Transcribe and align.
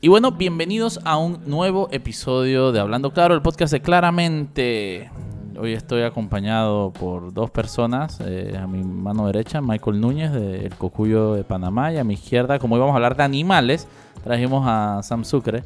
Y 0.00 0.08
bueno, 0.08 0.32
bienvenidos 0.32 0.98
a 1.04 1.18
un 1.18 1.42
nuevo 1.44 1.88
episodio 1.92 2.72
de 2.72 2.80
Hablando 2.80 3.12
Claro, 3.12 3.34
el 3.34 3.42
podcast 3.42 3.70
de 3.74 3.82
Claramente. 3.82 5.10
Hoy 5.58 5.74
estoy 5.74 6.02
acompañado 6.02 6.90
por 6.90 7.34
dos 7.34 7.50
personas. 7.50 8.18
eh, 8.20 8.56
a 8.58 8.66
mi 8.66 8.82
mano 8.82 9.26
derecha, 9.26 9.60
Michael 9.60 10.00
Núñez, 10.00 10.32
del 10.32 10.74
Cocuyo 10.76 11.34
de 11.34 11.44
Panamá. 11.44 11.92
Y 11.92 11.98
a 11.98 12.04
mi 12.04 12.14
izquierda, 12.14 12.58
como 12.58 12.78
íbamos 12.78 12.94
a 12.94 12.96
hablar 12.96 13.14
de 13.14 13.24
animales, 13.24 13.88
trajimos 14.24 14.64
a 14.66 15.02
Sam 15.02 15.24
Sucre, 15.24 15.64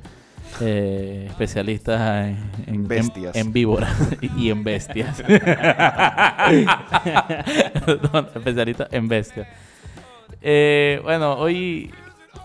eh, 0.61 1.27
especialista 1.29 2.29
en, 2.29 2.39
en, 2.67 2.89
Bestias. 2.89 3.35
en, 3.37 3.47
en 3.47 3.53
víboras 3.53 3.95
y 4.37 4.51
en 4.51 4.63
bestias. 4.65 5.21
Especialista 8.35 8.89
en 8.91 9.09
bestias. 9.09 9.47
Eh, 10.43 11.01
bueno, 11.03 11.35
hoy, 11.35 11.91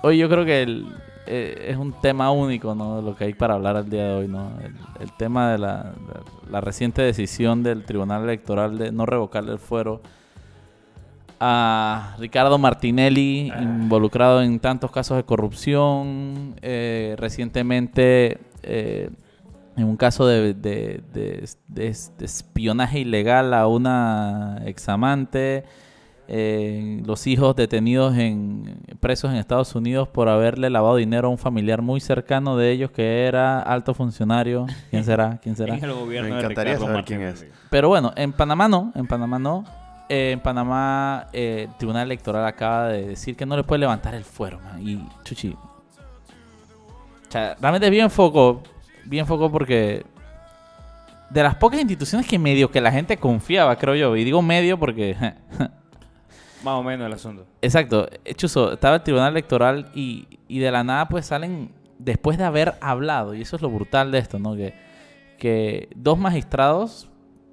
hoy 0.02 0.18
yo 0.18 0.30
creo 0.30 0.46
que 0.46 0.62
el- 0.64 0.88
eh, 1.32 1.68
es 1.70 1.78
un 1.78 1.94
tema 2.02 2.32
único, 2.32 2.74
¿no? 2.74 3.02
Lo 3.02 3.16
que 3.16 3.26
hay 3.26 3.34
para 3.34 3.54
hablar 3.54 3.76
al 3.76 3.88
día 3.90 4.06
de 4.08 4.14
hoy, 4.14 4.28
¿no? 4.28 4.52
El, 4.64 4.74
el 5.02 5.12
tema 5.18 5.52
de 5.52 5.60
la, 5.60 5.84
de 5.84 6.52
la 6.52 6.60
reciente 6.62 7.02
decisión 7.04 7.62
del 7.62 7.84
Tribunal 7.86 8.24
Electoral 8.24 8.78
de 8.80 8.92
no 8.92 9.06
revocarle 9.06 9.52
el 9.52 9.60
fuero 9.60 10.02
a 11.40 12.16
Ricardo 12.20 12.58
Martinelli, 12.58 13.52
involucrado 13.62 14.42
en 14.42 14.60
tantos 14.60 14.92
casos 14.92 15.18
de 15.18 15.24
corrupción, 15.24 16.56
eh, 16.62 17.16
recientemente 17.18 18.40
eh, 18.64 19.10
en 19.78 19.84
un 19.86 19.96
caso 19.96 20.28
de, 20.28 20.54
de- 20.54 21.02
de- 21.14 21.50
de- 21.68 21.96
de 22.18 22.26
espionaje 22.26 23.00
ilegal 23.00 23.54
a 23.54 23.68
una 23.68 24.62
examante, 24.66 25.64
eh, 26.28 27.02
los 27.06 27.26
hijos 27.26 27.56
detenidos 27.56 28.16
en 28.18 28.82
presos 29.00 29.32
en 29.32 29.38
Estados 29.38 29.74
Unidos 29.74 30.08
por 30.10 30.30
haberle 30.30 30.70
lavado 30.70 30.98
dinero 30.98 31.30
a 31.30 31.32
un 31.32 31.38
familiar 31.40 31.82
muy 31.82 32.00
cercano 32.02 32.56
de 32.58 32.72
ellos 32.72 32.92
que 32.92 33.26
era 33.26 33.60
alto 33.62 33.94
funcionario. 33.96 34.68
¿Quién 34.92 35.04
será? 35.06 35.40
¿Quién 35.42 35.56
será? 35.56 35.76
En 35.76 35.84
el 35.86 35.94
gobierno 35.94 36.30
Me 36.30 36.38
encantaría 36.40 36.78
saber 36.78 37.04
quién 37.06 37.22
Martinelli. 37.22 37.52
Pero 37.72 37.88
bueno, 37.88 38.12
en 38.16 38.32
Panamá 38.34 38.68
no, 38.68 38.92
en 38.96 39.08
Panamá 39.08 39.40
no. 39.40 39.64
Eh, 40.10 40.32
en 40.32 40.40
Panamá 40.40 41.28
eh, 41.34 41.68
el 41.70 41.78
Tribunal 41.78 42.08
Electoral 42.08 42.44
acaba 42.46 42.88
de 42.88 43.08
decir 43.10 43.38
que 43.38 43.46
no 43.46 43.56
le 43.56 43.64
puede 43.64 43.80
levantar 43.80 44.16
el 44.16 44.24
fuero, 44.24 44.60
man. 44.60 44.82
Y 44.86 45.08
chuchi. 45.24 45.56
O 47.28 47.32
sea, 47.32 47.56
realmente 47.62 47.92
bien 47.92 48.10
foco, 48.10 48.64
bien 49.06 49.28
foco 49.28 49.52
porque 49.52 50.04
de 51.30 51.44
las 51.44 51.56
pocas 51.56 51.80
instituciones 51.80 52.28
que 52.28 52.40
medio 52.40 52.72
que 52.72 52.82
la 52.82 52.92
gente 52.92 53.18
confiaba, 53.18 53.76
creo 53.78 53.94
yo, 53.94 54.16
y 54.16 54.24
digo 54.24 54.42
medio 54.42 54.80
porque 54.80 55.16
Más 56.64 56.74
o 56.74 56.84
menos 56.84 57.06
el 57.06 57.14
asunto. 57.14 57.46
Exacto. 57.62 58.08
Eh, 58.26 58.34
Chuzo, 58.34 58.74
estaba 58.74 58.96
el 58.96 59.04
Tribunal 59.04 59.32
Electoral 59.32 59.92
y, 59.94 60.28
y 60.48 60.60
de 60.60 60.72
la 60.72 60.84
nada 60.84 61.08
pues 61.08 61.28
salen, 61.28 61.72
después 62.00 62.38
de 62.38 62.46
haber 62.46 62.74
hablado, 62.82 63.36
y 63.36 63.42
eso 63.42 63.56
es 63.56 63.62
lo 63.62 63.70
brutal 63.70 64.12
de 64.12 64.18
esto, 64.18 64.40
¿no? 64.40 64.56
Que, 64.56 64.74
que 65.38 65.88
dos 65.96 66.18
magistrados 66.18 67.10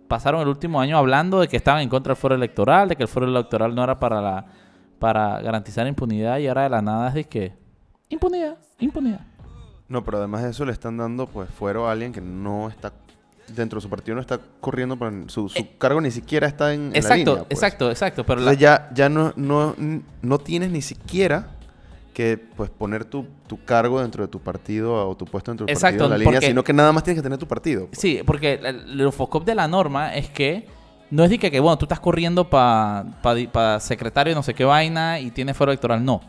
pasaron 0.09 0.41
el 0.41 0.49
último 0.49 0.81
año 0.81 0.97
hablando 0.99 1.41
de 1.41 1.49
que 1.49 1.57
estaban 1.57 1.83
en 1.83 1.89
contra 1.89 2.12
del 2.15 2.17
fuero 2.21 2.37
electoral, 2.37 2.89
de 2.89 2.97
que 2.97 3.03
el 3.03 3.09
fuero 3.09 3.29
electoral 3.29 3.75
no 3.75 3.83
era 3.85 3.99
para 3.99 4.21
la 4.21 4.47
para 4.99 5.41
garantizar 5.43 5.87
impunidad 5.87 6.39
y 6.39 6.49
ahora 6.49 6.62
de 6.62 6.71
la 6.71 6.81
nada 6.83 7.09
es 7.09 7.15
de 7.15 7.25
que 7.25 7.53
impunidad, 8.09 8.57
impunidad. 8.79 9.21
No, 9.89 10.03
pero 10.05 10.19
además 10.19 10.43
de 10.43 10.51
eso 10.51 10.65
le 10.65 10.73
están 10.73 10.97
dando 10.97 11.27
pues 11.27 11.51
fuero 11.51 11.87
a 11.89 11.93
alguien 11.93 12.12
que 12.12 12.21
no 12.21 12.69
está 12.69 12.93
dentro 13.55 13.77
de 13.79 13.83
su 13.83 13.89
partido 13.89 14.17
no 14.17 14.21
está 14.21 14.41
corriendo 14.61 14.97
por 14.97 15.12
su, 15.31 15.49
su 15.49 15.77
cargo 15.79 16.01
ni 16.01 16.11
siquiera 16.11 16.49
está 16.49 16.75
en, 16.75 16.87
en 16.87 16.93
la 16.95 16.99
exacto, 16.99 17.31
línea, 17.33 17.45
pues. 17.45 17.53
exacto, 17.53 17.91
exacto, 17.91 18.27
pero 18.27 18.41
la- 18.41 18.55
ya, 18.55 18.91
ya 18.93 19.09
no, 19.09 19.33
no, 19.37 19.77
no 20.23 20.39
tienes 20.39 20.71
ni 20.73 20.83
siquiera 20.83 21.51
que 22.17 22.39
pues 22.56 22.70
poner 22.70 23.05
tu, 23.05 23.27
tu 23.47 23.62
cargo 23.62 24.00
dentro 24.00 24.25
de 24.25 24.28
tu 24.28 24.41
partido 24.41 25.06
o 25.06 25.14
tu 25.14 25.27
puesto 25.27 25.50
dentro 25.50 25.66
de 25.66 25.71
tu 25.72 25.77
Exacto, 25.77 25.99
partido 25.99 26.06
en 26.06 26.10
la 26.12 26.16
línea, 26.16 26.32
porque- 26.38 26.47
sino 26.47 26.65
que 26.65 26.72
nada 26.72 26.91
más 26.91 27.04
tienes 27.04 27.19
que 27.19 27.22
tener 27.22 27.38
tu 27.38 27.47
partido. 27.47 27.88
pues. 27.88 27.99
Sí, 28.00 28.22
porque 28.25 28.54
el 28.54 29.12
focop 29.12 29.44
de 29.44 29.54
la 29.54 29.69
norma 29.69 30.15
es 30.15 30.31
que 30.31 30.66
no 31.10 31.25
es 31.25 31.28
de 31.31 31.38
que, 31.38 31.50
que, 31.50 31.60
bueno, 31.60 31.77
tú 31.77 31.84
estás 31.84 32.00
corriendo 32.00 32.49
para 32.49 33.04
pa, 33.53 33.78
secretario 33.81 34.31
de 34.31 34.34
no 34.34 34.43
sé 34.43 34.54
qué 34.54 34.65
vaina 34.65 35.21
y 35.21 35.31
tienes 35.31 35.54
fuero 35.59 35.72
electoral. 35.72 36.03
No. 36.03 36.22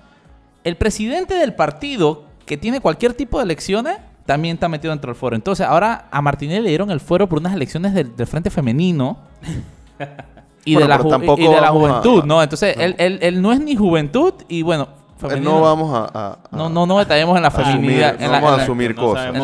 El 0.66 0.76
presidente 0.76 1.36
del 1.36 1.54
partido 1.56 2.26
que 2.46 2.58
tiene 2.58 2.82
cualquier 2.82 3.14
tipo 3.14 3.38
de 3.38 3.46
elecciones 3.46 3.98
también 4.26 4.56
está 4.56 4.68
metido 4.68 4.92
dentro 4.92 5.10
del 5.14 5.16
foro. 5.18 5.38
Entonces, 5.38 5.66
ahora 5.66 6.10
a 6.12 6.22
Martínez 6.22 6.62
le 6.62 6.68
dieron 6.68 6.92
el 6.92 7.00
fuero 7.00 7.30
por 7.30 7.40
unas 7.40 7.54
elecciones 7.54 7.94
del, 7.94 8.14
del 8.14 8.28
Frente 8.28 8.50
Femenino. 8.50 9.20
Y, 10.66 10.74
Bueno, 10.74 10.88
de 10.88 10.90
la 10.90 11.36
y 11.38 11.48
de 11.48 11.62
la 11.62 11.68
a- 11.70 11.72
juventud, 11.72 12.26
¿no? 12.26 12.44
Entonces, 12.44 12.76
no. 12.76 12.84
Él, 12.84 12.96
él- 12.98 13.20
él 13.22 13.42
no 13.42 13.54
es 13.54 13.62
ni 13.62 13.78
juventud 13.78 14.34
y 14.50 14.64
bueno, 14.64 14.90
femenino. 15.18 15.52
no 15.52 15.62
vamos 15.62 15.94
a, 15.94 16.12
a- 16.14 16.34
a 16.52 16.56
no, 16.56 16.70
no, 16.70 16.86
no 16.86 17.00
detallemos 17.00 17.36
en 17.36 17.42
la 17.42 17.48
asumir, 17.50 17.72
feminidad. 17.74 18.20
no 18.20 18.26
en 18.26 18.32
la- 18.32 18.40
vamos 18.40 18.54
en 18.54 18.60
a 18.60 18.64
asumir 18.64 18.96
no 18.96 19.02
cosas. 19.02 19.28
en, 19.28 19.36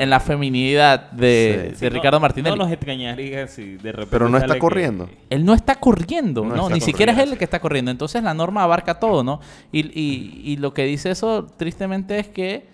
en 0.00 0.10
la, 0.10 0.16
en 0.16 0.20
feminidad 0.22 1.10
de, 1.12 1.72
Sí. 1.74 1.80
de 1.80 1.90
no- 1.90 1.94
Ricardo 1.94 2.20
Martinelli. 2.20 2.56
No 2.56 2.64
nos 2.64 2.72
extrañaría 2.72 3.46
si 3.48 3.76
de 3.76 3.92
repente. 3.92 4.08
Pero 4.10 4.28
no 4.28 4.38
está 4.38 4.54
que- 4.54 4.58
corriendo. 4.60 5.08
Él 5.30 5.44
no 5.44 5.54
está 5.54 5.76
corriendo, 5.76 6.44
No 6.44 6.54
no, 6.56 6.62
está 6.64 6.74
ni 6.74 6.80
siquiera 6.80 7.12
es 7.12 7.18
él 7.18 7.32
el 7.32 7.38
que 7.38 7.44
está 7.44 7.60
corriendo. 7.60 7.90
Entonces 7.90 8.22
la 8.22 8.34
norma 8.34 8.62
abarca 8.62 8.98
todo, 8.98 9.22
¿no? 9.24 9.40
Y, 9.72 9.80
y- 9.98 10.42
y 10.44 10.56
lo 10.56 10.74
que 10.74 10.84
dice 10.84 11.10
eso, 11.10 11.46
tristemente, 11.56 12.18
es 12.18 12.28
que 12.28 12.68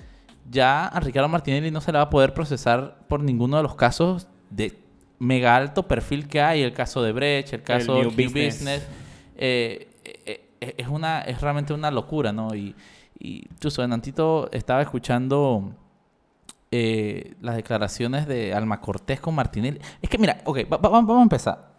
ya 0.51 0.87
a 0.87 0.99
Ricardo 1.01 1.29
Martinelli 1.29 1.71
no 1.71 1.81
se 1.81 1.93
le 1.93 1.99
va 1.99 2.05
a 2.05 2.11
poder 2.11 2.35
procesar 2.35 2.99
por 3.09 3.23
ninguno 3.23 3.57
de 3.59 3.63
los 3.63 3.75
casos 3.77 4.27
de 4.51 4.79
mega 5.19 5.55
alto 5.55 5.87
perfil 5.87 6.27
que 6.27 6.41
hay. 6.41 6.63
El 6.63 6.73
caso 6.73 7.03
de 7.03 7.13
Brecht, 7.13 7.53
el 7.53 7.63
caso 7.63 7.95
de 7.95 8.01
New 8.01 8.11
New 8.11 8.17
Business. 8.27 8.55
Business. 8.57 8.89
Eh, 9.37 9.90
es, 10.61 10.89
una, 10.89 11.21
es 11.23 11.41
realmente 11.41 11.73
una 11.73 11.91
locura, 11.91 12.33
¿no? 12.33 12.55
Y, 12.55 12.75
y 13.19 13.47
incluso 13.51 13.83
en 13.83 13.93
Antito 13.93 14.49
estaba 14.53 14.83
escuchando 14.83 15.73
eh, 16.71 17.35
las 17.41 17.57
declaraciones 17.57 18.27
de 18.27 18.55
Alma 18.55 18.81
Cortés 18.81 19.21
con 19.21 19.35
Martinelli. 19.35 19.81
Es 20.01 20.09
que 20.09 20.19
mira, 20.19 20.39
ok, 20.45 20.59
va- 20.73 20.77
va- 20.77 20.89
vamos 20.91 21.19
a 21.19 21.23
empezar. 21.23 21.71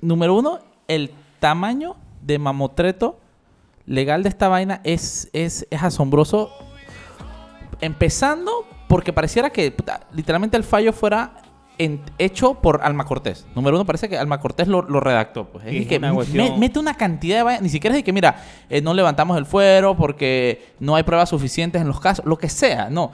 Número 0.00 0.34
uno, 0.34 0.58
el 0.88 1.10
tamaño 1.40 1.96
de 2.22 2.38
mamotreto 2.38 3.18
legal 3.86 4.22
de 4.22 4.28
esta 4.28 4.48
vaina 4.48 4.80
es, 4.84 5.28
es, 5.32 5.66
es 5.70 5.82
asombroso. 5.82 6.50
Empezando 7.80 8.64
porque 8.88 9.12
pareciera 9.12 9.50
que 9.50 9.74
literalmente 10.12 10.56
el 10.56 10.62
fallo 10.64 10.92
fuera 10.92 11.41
en- 11.84 12.00
hecho 12.18 12.54
por 12.54 12.80
Alma 12.82 13.04
Cortés. 13.04 13.46
Número 13.54 13.76
uno, 13.76 13.84
parece 13.84 14.08
que 14.08 14.16
Alma 14.18 14.40
Cortés 14.40 14.68
lo, 14.68 14.82
lo 14.82 15.00
redactó. 15.00 15.46
Pues. 15.46 15.64
Es 15.66 15.74
es 15.82 15.86
que 15.86 15.98
una 15.98 16.08
me- 16.08 16.14
cuestión- 16.14 16.58
mete 16.60 16.78
una 16.78 16.94
cantidad 16.96 17.46
de. 17.46 17.60
Ni 17.60 17.68
siquiera 17.68 17.94
es 17.96 18.00
de 18.00 18.04
que, 18.04 18.12
mira, 18.12 18.36
eh, 18.70 18.80
no 18.80 18.94
levantamos 18.94 19.36
el 19.38 19.46
fuero 19.46 19.96
porque 19.96 20.74
no 20.80 20.94
hay 20.96 21.02
pruebas 21.02 21.28
suficientes 21.28 21.80
en 21.82 21.88
los 21.88 22.00
casos. 22.00 22.24
Lo 22.24 22.36
que 22.38 22.48
sea, 22.48 22.88
no. 22.90 23.10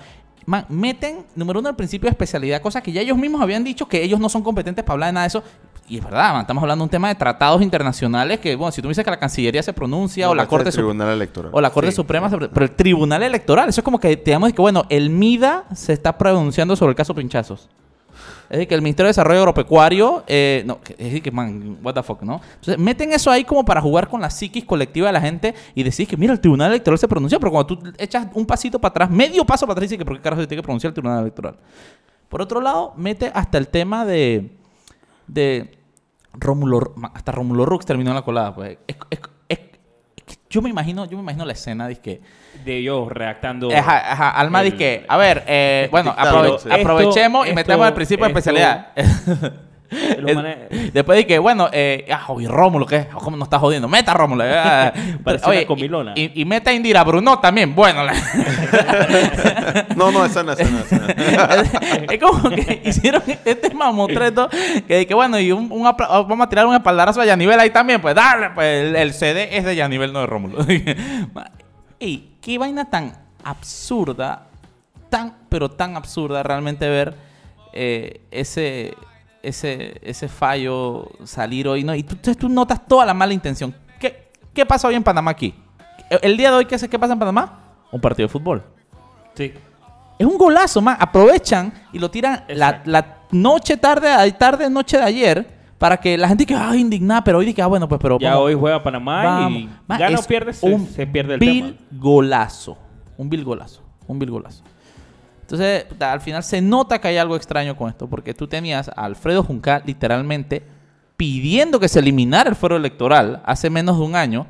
Man, 0.47 0.65
meten, 0.71 1.27
número 1.37 1.61
uno, 1.61 1.69
el 1.69 1.77
principio 1.77 2.07
de 2.07 2.13
especialidad, 2.13 2.63
cosa 2.63 2.81
que 2.81 2.91
ya 2.91 3.03
ellos 3.03 3.19
mismos 3.19 3.43
habían 3.43 3.63
dicho 3.65 3.87
que 3.87 4.03
ellos 4.03 4.19
no 4.19 4.31
son 4.31 4.43
competentes 4.43 4.83
para 4.83 4.95
hablar 4.95 5.09
de 5.09 5.13
nada 5.13 5.25
de 5.25 5.29
eso. 5.29 5.43
Y 5.91 5.99
es 5.99 6.05
verdad, 6.05 6.33
man, 6.33 6.41
estamos 6.43 6.63
hablando 6.63 6.83
de 6.83 6.87
un 6.87 6.91
tema 6.91 7.09
de 7.09 7.15
tratados 7.15 7.61
internacionales 7.63 8.41
que, 8.41 8.57
bueno, 8.57 8.73
si 8.73 8.81
tú 8.83 8.89
me 8.89 8.93
dices 8.93 9.05
que 9.05 9.11
la 9.11 9.19
Cancillería 9.19 9.63
se 9.63 9.73
pronuncia 9.75 10.27
No, 10.27 10.33
o 10.33 10.35
la 10.35 10.47
Corte 10.47 10.71
Tribunal 10.71 11.11
Electoral. 11.11 11.51
o 11.55 11.61
la 11.63 11.71
Corte 11.71 11.91
Sí. 11.91 11.97
Suprema, 11.97 12.29
se- 12.31 12.37
pero 12.39 12.65
el 12.65 12.73
Tribunal 12.73 13.23
Electoral, 13.23 13.69
eso 13.71 13.81
es 13.81 13.85
como 13.85 13.99
que 14.01 14.17
te 14.19 14.31
damos 14.31 14.53
que, 14.53 14.61
bueno, 14.61 14.85
el 14.91 15.09
MIDA 15.11 15.65
se 15.75 15.93
está 15.95 16.17
pronunciando 16.19 16.77
sobre 16.77 16.91
el 16.91 16.97
caso 16.97 17.15
Pinchazos. 17.15 17.69
Es 18.51 18.57
decir, 18.57 18.69
que 18.69 18.75
el 18.75 18.81
Ministerio 18.83 19.07
de 19.07 19.11
Desarrollo 19.11 19.41
Agropecuario, 19.41 20.25
eh, 20.27 20.63
no, 20.67 20.79
es 20.89 20.97
decir, 20.97 21.23
que, 21.23 21.31
man, 21.31 21.79
what 21.83 21.93
the 21.95 22.03
fuck, 22.03 22.23
¿no? 22.23 22.41
Entonces, 22.55 22.79
meten 22.79 23.13
eso 23.13 23.31
ahí 23.31 23.45
como 23.45 23.63
para 23.65 23.81
jugar 23.83 24.09
con 24.09 24.21
la 24.23 24.31
psiquis 24.31 24.65
colectiva 24.65 25.09
de 25.09 25.13
la 25.13 25.21
gente 25.21 25.55
y 25.75 25.83
decir 25.83 26.09
que, 26.09 26.17
mira, 26.17 26.33
el 26.33 26.41
Tribunal 26.41 26.71
Electoral 26.71 26.99
se 26.99 27.07
pronunció, 27.07 27.39
pero 27.39 27.53
cuando 27.53 27.67
tú 27.77 27.93
echas 27.99 28.27
un 28.33 28.47
pasito 28.47 28.79
para 28.79 28.91
atrás, 28.91 29.11
medio 29.11 29.45
paso 29.45 29.67
para 29.67 29.73
atrás, 29.73 29.83
dices 29.91 29.99
que, 29.99 30.05
¿por 30.07 30.17
qué 30.17 30.23
carajo 30.23 30.41
se 30.43 30.47
tiene 30.49 30.63
que 30.63 30.65
pronunciar 30.65 30.91
el 30.91 30.95
Tribunal 30.95 31.21
Electoral? 31.21 31.57
Por 32.31 32.41
otro 32.41 32.61
lado, 32.63 32.95
mete 32.97 33.31
hasta 33.35 33.59
el 33.59 33.69
tema 33.69 34.07
de, 34.07 34.57
de 35.27 35.79
Rómulo, 36.33 36.95
hasta 37.15 37.33
Rómulo 37.33 37.67
Rux 37.67 37.85
terminó 37.85 38.11
en 38.11 38.17
la 38.17 38.23
colada, 38.23 38.55
pues. 38.55 38.79
Es- 38.87 38.97
es- 39.11 39.21
yo 40.51 40.63
me 40.63 40.71
imagino, 40.71 41.05
yo 41.05 41.17
me 41.17 41.23
imagino 41.23 41.45
la 41.45 41.53
escena, 41.53 41.87
de 41.89 41.97
que 41.97 42.21
De 42.65 42.79
ellos 42.79 43.09
redactando. 43.11 43.71
Ajá, 43.75 44.13
ajá, 44.13 44.31
Alma 44.31 44.61
el- 44.63 44.65
dice 44.67 44.77
que, 44.77 45.05
a 45.09 45.17
ver, 45.17 45.45
eh, 45.47 45.89
bueno, 45.91 46.15
aprove- 46.19 46.81
aprovechemos 46.81 47.47
y 47.47 47.51
Esto- 47.51 47.55
metemos 47.57 47.87
el 47.89 47.95
principio 47.95 48.25
de 48.27 48.31
esto- 48.33 48.39
especialidad. 48.39 48.89
Manes- 49.91 50.93
Después 50.93 51.17
de 51.17 51.27
que, 51.27 51.39
bueno, 51.39 51.69
eh, 51.73 52.07
ah, 52.13 52.25
oye, 52.29 52.47
Rómulo, 52.49 52.85
¿qué? 52.87 53.07
¿Cómo 53.13 53.37
nos 53.37 53.47
está 53.47 53.59
jodiendo? 53.59 53.89
Meta 53.89 54.13
a 54.13 54.15
Rómulo. 54.15 54.45
eh. 54.47 54.93
Parece 55.25 55.47
Oye, 55.49 55.59
una 55.61 55.67
comilona. 55.67 56.13
Y, 56.15 56.41
y 56.43 56.45
meta 56.45 56.71
a 56.71 56.75
Indira 56.75 57.03
Bruno 57.05 57.39
también. 57.39 57.75
Bueno, 57.75 58.05
la- 58.05 58.13
No, 59.97 60.11
no, 60.13 60.25
esa 60.25 60.43
no, 60.43 60.53
esa 60.53 60.65
no, 60.65 60.79
esa 60.79 60.97
no. 60.99 61.07
es 62.13 62.21
como 62.21 62.51
que 62.51 62.83
hicieron 62.85 63.23
este 63.45 63.75
mamotreto 63.75 64.49
que, 64.87 65.07
que 65.07 65.15
bueno, 65.15 65.39
y 65.41 65.53
un, 65.53 65.71
un 65.73 65.87
apla- 65.87 66.09
vamos 66.27 66.47
a 66.47 66.49
tirar 66.49 66.67
un 66.67 66.75
espaldarazo 66.75 67.21
a 67.21 67.25
Yanivel 67.25 67.59
ahí 67.59 67.71
también, 67.71 68.01
pues 68.01 68.15
dale, 68.15 68.51
pues 68.51 68.67
el, 68.85 68.97
el 68.97 69.13
CD 69.13 69.57
es 69.57 69.65
de 69.65 69.75
Yanivel, 69.77 70.13
no 70.13 70.21
de 70.21 70.27
Rómulo. 70.27 70.59
y 71.99 72.29
qué 72.41 72.59
vaina 72.59 72.89
tan 72.91 73.17
absurda, 73.45 74.47
tan, 75.09 75.35
pero 75.49 75.71
tan 75.71 75.97
absurda 75.97 76.43
realmente 76.43 76.89
ver 76.89 77.15
eh, 77.73 78.21
ese, 78.31 78.95
ese, 79.43 80.01
ese 80.03 80.29
fallo 80.29 81.09
salir 81.25 81.69
hoy, 81.69 81.85
¿no? 81.85 81.95
Y 81.95 82.03
tú, 82.03 82.17
tú 82.35 82.49
notas 82.49 82.87
toda 82.87 83.05
la 83.07 83.15
mala 83.15 83.33
intención. 83.33 83.75
¿Qué, 83.99 84.31
qué 84.53 84.67
pasa 84.67 84.89
hoy 84.89 84.95
en 84.95 85.03
Panamá 85.03 85.31
aquí? 85.31 85.55
El, 86.11 86.37
día 86.37 86.51
de 86.51 86.57
hoy, 86.57 86.65
¿qué, 86.65 86.77
¿qué 86.89 86.99
pasa 86.99 87.13
en 87.13 87.19
Panamá? 87.19 87.61
Un 87.93 88.01
partido 88.01 88.27
de 88.27 88.33
fútbol. 88.33 88.63
Sí. 89.35 89.53
Es 90.19 90.27
un 90.27 90.37
golazo, 90.37 90.81
man. 90.81 90.97
Aprovechan 90.99 91.73
y 91.93 91.99
lo 91.99 92.11
tiran 92.11 92.45
la, 92.49 92.83
la 92.85 93.19
noche, 93.31 93.77
tarde, 93.77 94.33
tarde, 94.33 94.69
noche 94.69 94.97
de 94.97 95.05
ayer 95.05 95.59
para 95.79 95.97
que 95.97 96.19
la 96.19 96.29
gente 96.29 96.45
que 96.45 96.55
ah, 96.55 96.75
indignada, 96.75 97.23
pero 97.23 97.39
hoy 97.39 97.47
dice, 97.47 97.63
ah, 97.63 97.67
bueno, 97.67 97.89
pues, 97.89 98.01
pero. 98.01 98.19
Ya 98.19 98.31
vamos, 98.31 98.47
hoy 98.47 98.55
juega 98.55 98.83
Panamá 98.83 99.23
vamos. 99.23 99.53
y 99.61 99.69
Man, 99.87 99.99
gana 99.99 100.19
o 100.19 100.23
pierde, 100.23 100.53
se, 100.53 100.67
un 100.67 100.87
se 100.89 101.07
pierde 101.07 101.35
el 101.35 101.41
vil 101.41 101.77
tema. 101.77 102.01
golazo. 102.03 102.77
Un 103.17 103.31
vil 103.31 103.45
golazo. 103.45 103.83
Un 104.07 104.19
vil 104.19 104.31
golazo. 104.31 104.65
Entonces, 105.51 105.87
al 105.99 106.21
final 106.21 106.43
se 106.45 106.61
nota 106.61 107.01
que 107.01 107.09
hay 107.09 107.17
algo 107.17 107.35
extraño 107.35 107.75
con 107.75 107.89
esto, 107.89 108.07
porque 108.07 108.35
tú 108.35 108.47
tenías 108.47 108.91
a 108.91 109.07
Alfredo 109.07 109.43
Juncal 109.43 109.83
literalmente 109.87 110.63
pidiendo 111.17 111.81
que 111.81 111.89
se 111.89 112.01
eliminara 112.01 112.51
el 112.51 112.55
fuero 112.55 112.77
electoral 112.77 113.41
hace 113.47 113.71
menos 113.71 113.97
de 113.99 114.05
un 114.05 114.15
año. 114.15 114.47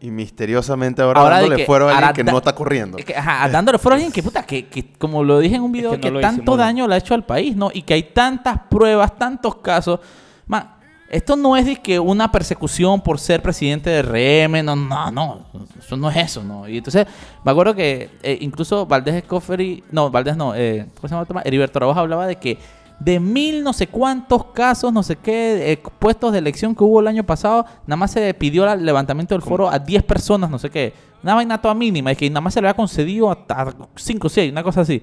Y 0.00 0.12
misteriosamente 0.12 1.02
ahora, 1.02 1.20
Ahora 1.22 1.36
dándole 1.40 1.56
que 1.56 1.66
fuero 1.66 1.88
a 1.88 1.96
alguien 1.98 2.12
que 2.12 2.22
da- 2.22 2.30
no 2.30 2.38
está 2.38 2.54
corriendo. 2.54 2.98
Que, 2.98 3.16
ajá, 3.16 3.48
dándole 3.48 3.78
fuero 3.78 3.94
a 3.94 3.96
alguien 3.96 4.12
que, 4.12 4.22
puta, 4.22 4.44
que, 4.44 4.66
que, 4.66 4.92
como 4.92 5.24
lo 5.24 5.40
dije 5.40 5.56
en 5.56 5.62
un 5.62 5.72
video, 5.72 5.90
que 5.90 6.00
que, 6.00 6.10
no 6.12 6.20
tanto 6.20 6.56
daño 6.56 6.86
le 6.86 6.94
ha 6.94 6.98
hecho 6.98 7.14
al 7.14 7.24
país, 7.24 7.56
¿no? 7.56 7.70
Y 7.74 7.82
que 7.82 7.94
hay 7.94 8.04
tantas 8.04 8.60
pruebas, 8.70 9.18
tantos 9.18 9.56
casos. 9.56 9.98
Man, 10.46 10.70
esto 11.12 11.36
no 11.36 11.58
es 11.58 11.66
de 11.66 11.76
que 11.76 12.00
una 12.00 12.32
persecución 12.32 13.02
por 13.02 13.20
ser 13.20 13.42
presidente 13.42 13.90
de 13.90 14.00
RM, 14.02 14.64
no, 14.64 14.74
no, 14.74 15.10
no. 15.10 15.46
Eso 15.78 15.94
no 15.94 16.10
es 16.10 16.16
eso, 16.16 16.42
¿no? 16.42 16.66
Y 16.66 16.78
entonces, 16.78 17.06
me 17.44 17.52
acuerdo 17.52 17.74
que 17.74 18.08
eh, 18.22 18.38
incluso 18.40 18.86
Valdés 18.86 19.16
Escoferi, 19.16 19.84
no, 19.90 20.10
Valdés 20.10 20.38
no, 20.38 20.54
eh, 20.54 20.86
¿cómo 20.96 21.08
se 21.08 21.14
llama? 21.14 21.26
el 21.28 21.34
más? 21.34 21.44
Heriberto 21.44 21.78
Araújo 21.78 22.00
hablaba 22.00 22.26
de 22.26 22.36
que 22.36 22.58
de 22.98 23.20
mil 23.20 23.62
no 23.62 23.74
sé 23.74 23.88
cuántos 23.88 24.46
casos, 24.46 24.90
no 24.90 25.02
sé 25.02 25.16
qué, 25.16 25.72
eh, 25.72 25.82
puestos 25.98 26.32
de 26.32 26.38
elección 26.38 26.74
que 26.74 26.82
hubo 26.82 27.00
el 27.00 27.08
año 27.08 27.24
pasado, 27.24 27.66
nada 27.86 27.96
más 27.96 28.12
se 28.12 28.32
pidió 28.32 28.70
el 28.72 28.86
levantamiento 28.86 29.34
del 29.34 29.42
foro 29.42 29.68
a 29.68 29.78
10 29.78 30.04
personas, 30.04 30.48
no 30.48 30.58
sé 30.58 30.70
qué. 30.70 30.94
Una 31.22 31.34
vaina 31.34 31.60
toda 31.60 31.74
mínima, 31.74 32.10
es 32.10 32.16
que 32.16 32.30
nada 32.30 32.40
más 32.40 32.54
se 32.54 32.62
le 32.62 32.68
había 32.68 32.76
concedido 32.76 33.30
hasta 33.30 33.74
5 33.96 34.26
o 34.26 34.30
6, 34.30 34.50
una 34.50 34.62
cosa 34.62 34.80
así. 34.80 35.02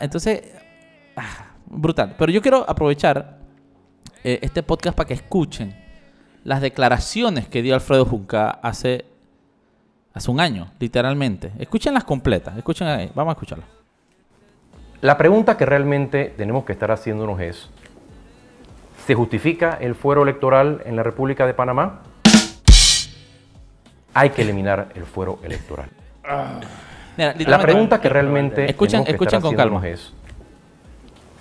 Entonces, 0.00 0.42
ah, 1.16 1.52
brutal. 1.66 2.14
Pero 2.18 2.32
yo 2.32 2.40
quiero 2.40 2.64
aprovechar 2.66 3.37
eh, 4.24 4.38
este 4.42 4.62
podcast 4.62 4.96
para 4.96 5.06
que 5.06 5.14
escuchen 5.14 5.74
las 6.44 6.60
declaraciones 6.60 7.48
que 7.48 7.62
dio 7.62 7.74
Alfredo 7.74 8.04
Junca 8.04 8.50
hace, 8.62 9.04
hace 10.14 10.30
un 10.30 10.40
año, 10.40 10.70
literalmente. 10.78 11.52
Escúchenlas 11.58 12.04
completas, 12.04 12.56
escuchen 12.56 12.86
ahí, 12.88 13.10
vamos 13.14 13.32
a 13.32 13.34
escucharlas. 13.34 13.68
La 15.00 15.16
pregunta 15.16 15.56
que 15.56 15.64
realmente 15.66 16.34
tenemos 16.36 16.64
que 16.64 16.72
estar 16.72 16.90
haciéndonos 16.90 17.40
es, 17.40 17.68
¿se 19.06 19.14
justifica 19.14 19.78
el 19.80 19.94
fuero 19.94 20.22
electoral 20.22 20.82
en 20.86 20.96
la 20.96 21.02
República 21.02 21.46
de 21.46 21.54
Panamá? 21.54 22.00
Hay 24.14 24.30
que 24.30 24.42
eliminar 24.42 24.88
el 24.94 25.04
fuero 25.04 25.38
electoral. 25.44 25.88
Mira, 27.16 27.34
La 27.38 27.58
pregunta 27.60 28.00
que 28.00 28.08
realmente 28.08 28.66
Escuchen- 28.66 28.90
tenemos 29.04 29.06
que 29.06 29.12
escuchen 29.12 29.36
estar 29.38 29.40
con 29.42 29.54
calma. 29.56 29.86
es, 29.86 30.12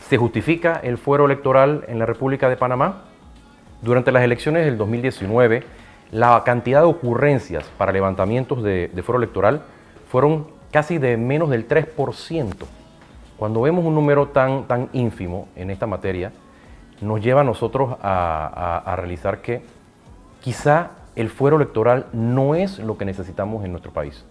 ¿se 0.09 0.18
justifica 0.18 0.80
el 0.83 0.98
fuero 0.98 1.25
electoral 1.25 1.83
en 1.88 2.00
la 2.00 2.06
República 2.06 2.50
de 2.50 2.57
Panamá? 2.57 3.04
Durante 3.81 4.12
las 4.12 4.24
elecciones 4.24 4.65
del 4.65 4.77
2019, 4.77 5.63
la 6.12 6.42
cantidad 6.45 6.81
de 6.81 6.88
ocurrencias 6.88 7.65
para 7.77 7.92
levantamientos 7.92 8.63
de, 8.63 8.89
fuero 9.04 9.18
electoral 9.18 9.62
fueron 10.09 10.48
casi 10.71 10.98
de 10.98 11.18
menos 11.18 11.50
del 11.50 11.68
3%. 11.68 12.54
Cuando 13.38 13.62
vemos 13.62 13.86
un 13.86 13.94
número 13.94 14.30
tan, 14.30 14.63
tan 14.65 14.89
ínfimo 14.94 15.48
en 15.56 15.69
esta 15.69 15.86
materia, 15.86 16.31
nos 17.01 17.21
lleva 17.21 17.42
a 17.42 17.44
nosotros 17.44 17.98
a, 18.01 18.81
a- 18.83 18.92
a 18.92 18.95
realizar 18.95 19.42
que 19.42 19.62
quizá 20.42 20.92
el 21.15 21.30
fuero 21.30 21.57
electoral 21.57 22.07
no 22.13 22.56
es 22.56 22.80
lo 22.80 22.98
que 22.98 23.06
necesitamos 23.06 23.63
en 23.65 23.71
nuestro 23.71 23.92
país. 23.92 24.25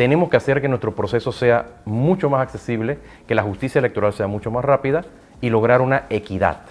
Tenemos 0.00 0.30
que 0.30 0.38
hacer 0.38 0.62
que 0.62 0.68
nuestro 0.70 0.94
proceso 0.94 1.30
sea 1.30 1.82
mucho 1.84 2.30
más 2.30 2.40
accesible, 2.40 2.98
que 3.28 3.34
la 3.34 3.42
justicia 3.42 3.80
electoral 3.80 4.14
sea 4.14 4.26
mucho 4.26 4.50
más 4.50 4.64
rápida 4.64 5.04
y 5.42 5.50
lograr 5.50 5.82
una 5.82 6.06
equidad. 6.08 6.62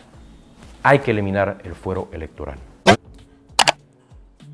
Hay 0.82 0.98
que 0.98 1.12
eliminar 1.12 1.60
el 1.64 1.76
fuero 1.76 2.08
electoral. 2.12 2.58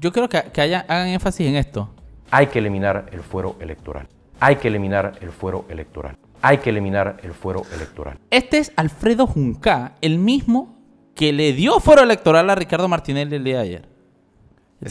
Yo 0.01 0.11
quiero 0.11 0.27
que, 0.27 0.41
que 0.51 0.59
haya- 0.59 0.83
hagan 0.89 1.07
énfasis 1.07 1.47
en 1.47 1.55
esto. 1.55 1.89
Hay 2.31 2.47
que 2.47 2.59
eliminar 2.59 3.05
el 3.13 3.21
fuero 3.21 3.55
electoral. 3.61 4.09
Hay 4.41 4.57
que 4.57 4.67
eliminar 4.67 5.13
el 5.21 5.31
fuero 5.31 5.63
electoral. 5.69 6.17
Hay 6.41 6.57
que 6.57 6.69
eliminar 6.71 7.15
el 7.23 7.31
fuero 7.31 7.61
electoral. 7.73 8.17
Este 8.29 8.57
es 8.57 8.73
Alfredo 8.75 9.25
Junca, 9.25 9.93
el 10.01 10.19
mismo 10.19 10.75
que 11.15 11.31
le 11.31 11.53
dio 11.53 11.79
foro 11.79 12.03
electoral 12.03 12.49
a 12.49 12.55
Ricardo 12.55 12.89
Martinelli 12.89 13.37
el 13.37 13.43
día 13.45 13.55
de 13.55 13.61
ayer. 13.61 13.94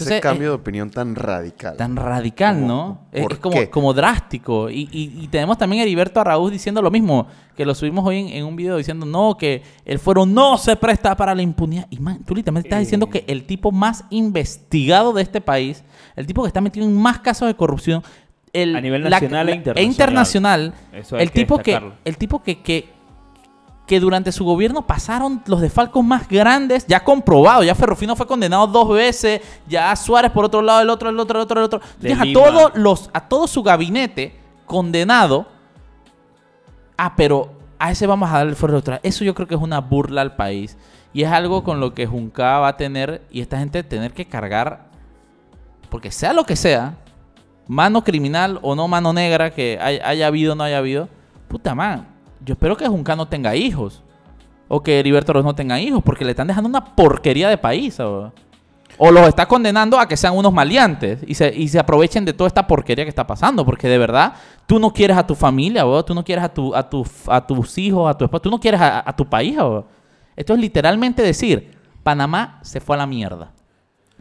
Ese 0.02 0.17
eh, 0.19 0.20
cambio 0.20 0.49
de 0.50 0.55
opinión 0.55 0.91
tan 0.91 1.14
radical. 1.14 1.76
Tan 1.76 1.96
radical. 1.96 2.67
¿no? 2.67 3.02
Es, 3.12 3.23
¿Por 3.23 3.32
es 3.55 3.69
como, 3.69 3.93
drástico. 3.94 4.69
Y, 4.70 4.88
y- 4.93 5.23
y 5.23 5.29
tenemos 5.29 5.56
también 5.58 5.81
a 5.81 5.85
Heriberto 5.85 6.20
Araúz 6.20 6.50
diciendo 6.52 6.82
lo 6.82 6.91
mismo, 6.91 7.26
que 7.56 7.64
lo 7.64 7.75
subimos 7.75 8.05
hoy 8.05 8.19
en, 8.19 8.29
en 8.29 8.44
un 8.44 8.56
video 8.56 8.76
diciendo, 8.76 9.06
no, 9.06 9.37
que 9.37 9.62
el 9.85 9.99
fuero 9.99 10.26
no 10.26 10.58
se 10.58 10.76
presta 10.76 11.17
para 11.17 11.35
la 11.35 11.43
impunidad. 11.43 11.87
Y 11.91 11.99
man, 12.00 12.23
tú 12.26 12.35
literalmente 12.35 12.69
estás 12.69 12.81
diciendo 12.81 13.08
que 13.08 13.25
el 13.29 13.44
tipo 13.46 13.70
más 13.73 14.05
investigado 14.11 15.12
de 15.12 15.23
este 15.23 15.41
país, 15.41 15.85
el 16.17 16.26
tipo 16.26 16.43
que 16.43 16.49
está 16.49 16.61
metido 16.61 16.87
en 16.87 16.96
más 16.96 17.20
casos 17.20 17.46
de 17.49 17.55
corrupción, 17.55 18.02
el, 18.52 18.76
A 18.76 18.81
nivel 18.81 19.02
nacional 19.02 19.49
e 19.49 19.55
internacional. 19.56 19.91
internacional, 19.91 20.75
Eso 20.93 21.17
hay 21.17 21.23
el 21.25 21.31
tipo 21.32 21.58
que, 21.58 21.81
el 22.05 22.17
tipo 22.17 22.43
que, 22.43 22.62
que, 22.62 22.88
que 23.86 24.00
durante 24.00 24.32
su 24.32 24.44
gobierno 24.44 24.86
pasaron 24.86 25.42
los 25.46 25.60
desfalcos 25.60 26.02
más 26.02 26.26
grandes, 26.28 26.86
ya 26.86 27.04
comprobado, 27.04 27.62
ya 27.62 27.75
Ferrufino 27.75 28.16
fue 28.16 28.26
condenado 28.26 28.66
dos 28.66 28.88
veces, 28.88 29.42
ya 29.69 29.94
Suárez 29.94 30.31
por 30.31 30.46
otro 30.46 30.62
lado, 30.62 30.81
el 30.81 30.88
otro, 30.88 31.10
el 31.10 31.19
otro, 31.20 31.38
el 31.38 31.42
otro, 31.44 31.60
el 31.60 31.64
otro. 31.66 31.81
Tienes 32.00 32.19
a 32.20 32.32
todos 32.32 32.72
los, 32.76 33.10
a 33.12 33.20
todo 33.28 33.46
su 33.46 33.62
gabinete 33.62 34.40
condenado. 34.66 35.46
Ah, 36.96 37.14
pero 37.16 37.52
a 37.78 37.90
ese 37.90 38.06
vamos 38.06 38.31
a 38.31 38.34
darle 38.38 38.50
el 38.50 38.56
fuero 38.56 38.75
electoral. 38.75 39.00
Eso 39.02 39.25
yo 39.25 39.34
creo 39.34 39.46
que 39.48 39.54
es 39.54 39.60
una 39.60 39.81
burla 39.81 40.22
al 40.22 40.36
país. 40.36 40.76
Y 41.12 41.22
es 41.22 41.31
algo 41.31 41.62
con 41.62 41.78
lo 41.81 41.92
que 41.94 42.06
Junca 42.06 42.58
va 42.60 42.69
a 42.69 42.76
tener, 42.76 43.22
y 43.31 43.40
esta 43.40 43.58
gente 43.58 43.82
tener 43.82 44.12
que 44.12 44.25
cargar, 44.26 44.86
porque 45.90 46.10
sea 46.10 46.32
lo 46.32 46.44
que 46.44 46.56
sea, 46.56 46.94
mano 47.69 48.02
criminal 48.02 48.58
o 48.62 48.75
no 48.75 48.88
mano 48.88 49.12
negra, 49.12 49.50
que 49.52 49.78
hay- 49.81 49.98
haya 50.02 50.26
habido 50.26 50.54
o 50.54 50.56
no 50.56 50.64
haya 50.64 50.78
habido, 50.78 51.08
puta 51.48 51.75
man, 51.75 52.08
yo 52.44 52.55
espero 52.55 52.76
que 52.76 52.87
Junca 52.87 53.17
no 53.17 53.26
tenga 53.26 53.56
hijos. 53.56 54.02
O 54.69 54.82
que 54.82 54.99
Heriberto 54.99 55.32
Ross 55.32 55.44
no 55.44 55.55
tenga 55.55 55.79
hijos, 55.79 56.02
porque 56.02 56.25
le 56.25 56.31
están 56.31 56.46
dejando 56.46 56.69
una 56.69 56.85
porquería 56.96 57.49
de 57.49 57.58
país. 57.58 58.00
O, 58.00 58.32
o 58.96 59.11
los 59.11 59.29
está 59.29 59.46
condenando 59.46 59.99
a 59.99 60.08
que 60.08 60.17
sean 60.17 60.37
unos 60.37 60.53
maleantes 60.53 61.20
y 61.27 61.34
se, 61.34 61.55
y 61.55 61.69
se 61.69 61.79
aprovechen 61.79 62.24
de 62.24 62.32
toda 62.32 62.48
esta 62.48 62.67
porquería 62.67 63.05
que 63.05 63.08
está 63.08 63.27
pasando. 63.27 63.65
Porque 63.65 63.89
de 63.89 63.98
verdad, 63.98 64.34
tú 64.67 64.79
no 64.79 64.93
quieres 64.93 65.17
a 65.17 65.27
tu 65.27 65.34
familia, 65.34 65.84
tú 66.06 66.15
no 66.15 66.24
quieres 66.24 66.44
a, 66.44 66.48
tu, 66.48 66.74
a, 66.74 66.89
tu, 66.89 67.06
a 67.29 67.46
tus 67.46 67.79
hijos, 67.79 68.08
a 68.08 68.17
tu 68.17 68.24
esposa, 68.24 68.43
tú 68.43 68.51
no 68.51 68.60
quieres 68.60 68.81
a, 68.81 69.15
tu 69.17 69.27
país. 69.27 69.56
Esto 70.36 70.55
es 70.55 70.58
literalmente 70.58 71.22
decir, 71.22 71.77
Panamá 72.03 72.58
se 72.63 72.81
fue 72.81 72.96
a 72.96 72.98
la 72.98 73.06
mierda. 73.06 73.54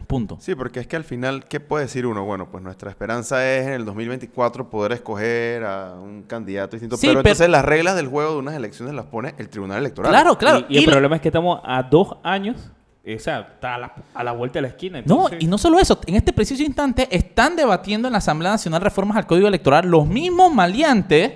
Punto. 0.06 0.38
Sí, 0.40 0.54
porque 0.54 0.80
es 0.80 0.86
que 0.86 0.96
al 0.96 1.04
final, 1.04 1.46
¿qué 1.46 1.60
puede 1.60 1.84
decir 1.84 2.06
uno? 2.06 2.24
Bueno, 2.24 2.50
pues 2.50 2.62
nuestra 2.62 2.90
esperanza 2.90 3.46
es 3.48 3.66
en 3.66 3.72
el 3.72 3.84
2024 3.84 4.68
poder 4.70 4.92
escoger 4.92 5.64
a 5.64 5.94
un 5.94 6.22
candidato 6.24 6.72
distinto. 6.76 6.96
Sí, 6.96 7.06
pero, 7.08 7.20
pero- 7.22 7.30
entonces 7.30 7.48
las 7.50 7.64
reglas 7.64 7.96
del 7.96 8.08
juego 8.08 8.32
de 8.32 8.38
unas 8.38 8.54
elecciones 8.54 8.94
las 8.94 9.06
pone 9.06 9.34
el 9.38 9.48
Tribunal 9.48 9.78
Electoral. 9.78 10.10
Claro, 10.12 10.36
claro. 10.38 10.66
Y, 10.68 10.74
y 10.74 10.78
el 10.78 10.84
Y 10.84 10.86
problema 10.86 11.16
es 11.16 11.22
que 11.22 11.28
estamos 11.28 11.60
a 11.64 11.82
dos 11.82 12.16
años. 12.22 12.70
O 13.06 13.18
sea, 13.18 13.40
está 13.40 13.74
a 13.74 13.78
la, 13.78 13.94
a 14.14 14.24
la 14.24 14.32
vuelta 14.32 14.54
de 14.58 14.62
la 14.62 14.68
esquina. 14.68 15.02
No, 15.04 15.26
y 15.38 15.46
no 15.46 15.58
solo 15.58 15.78
eso, 15.78 16.00
en 16.06 16.14
este 16.14 16.32
preciso 16.32 16.62
instante 16.62 17.06
están 17.10 17.54
debatiendo 17.54 18.08
en 18.08 18.12
la 18.12 18.18
Asamblea 18.18 18.52
Nacional 18.52 18.80
reformas 18.80 19.18
al 19.18 19.26
Código 19.26 19.46
Electoral 19.46 19.86
los 19.90 20.06
mismos 20.06 20.54
maleantes 20.54 21.32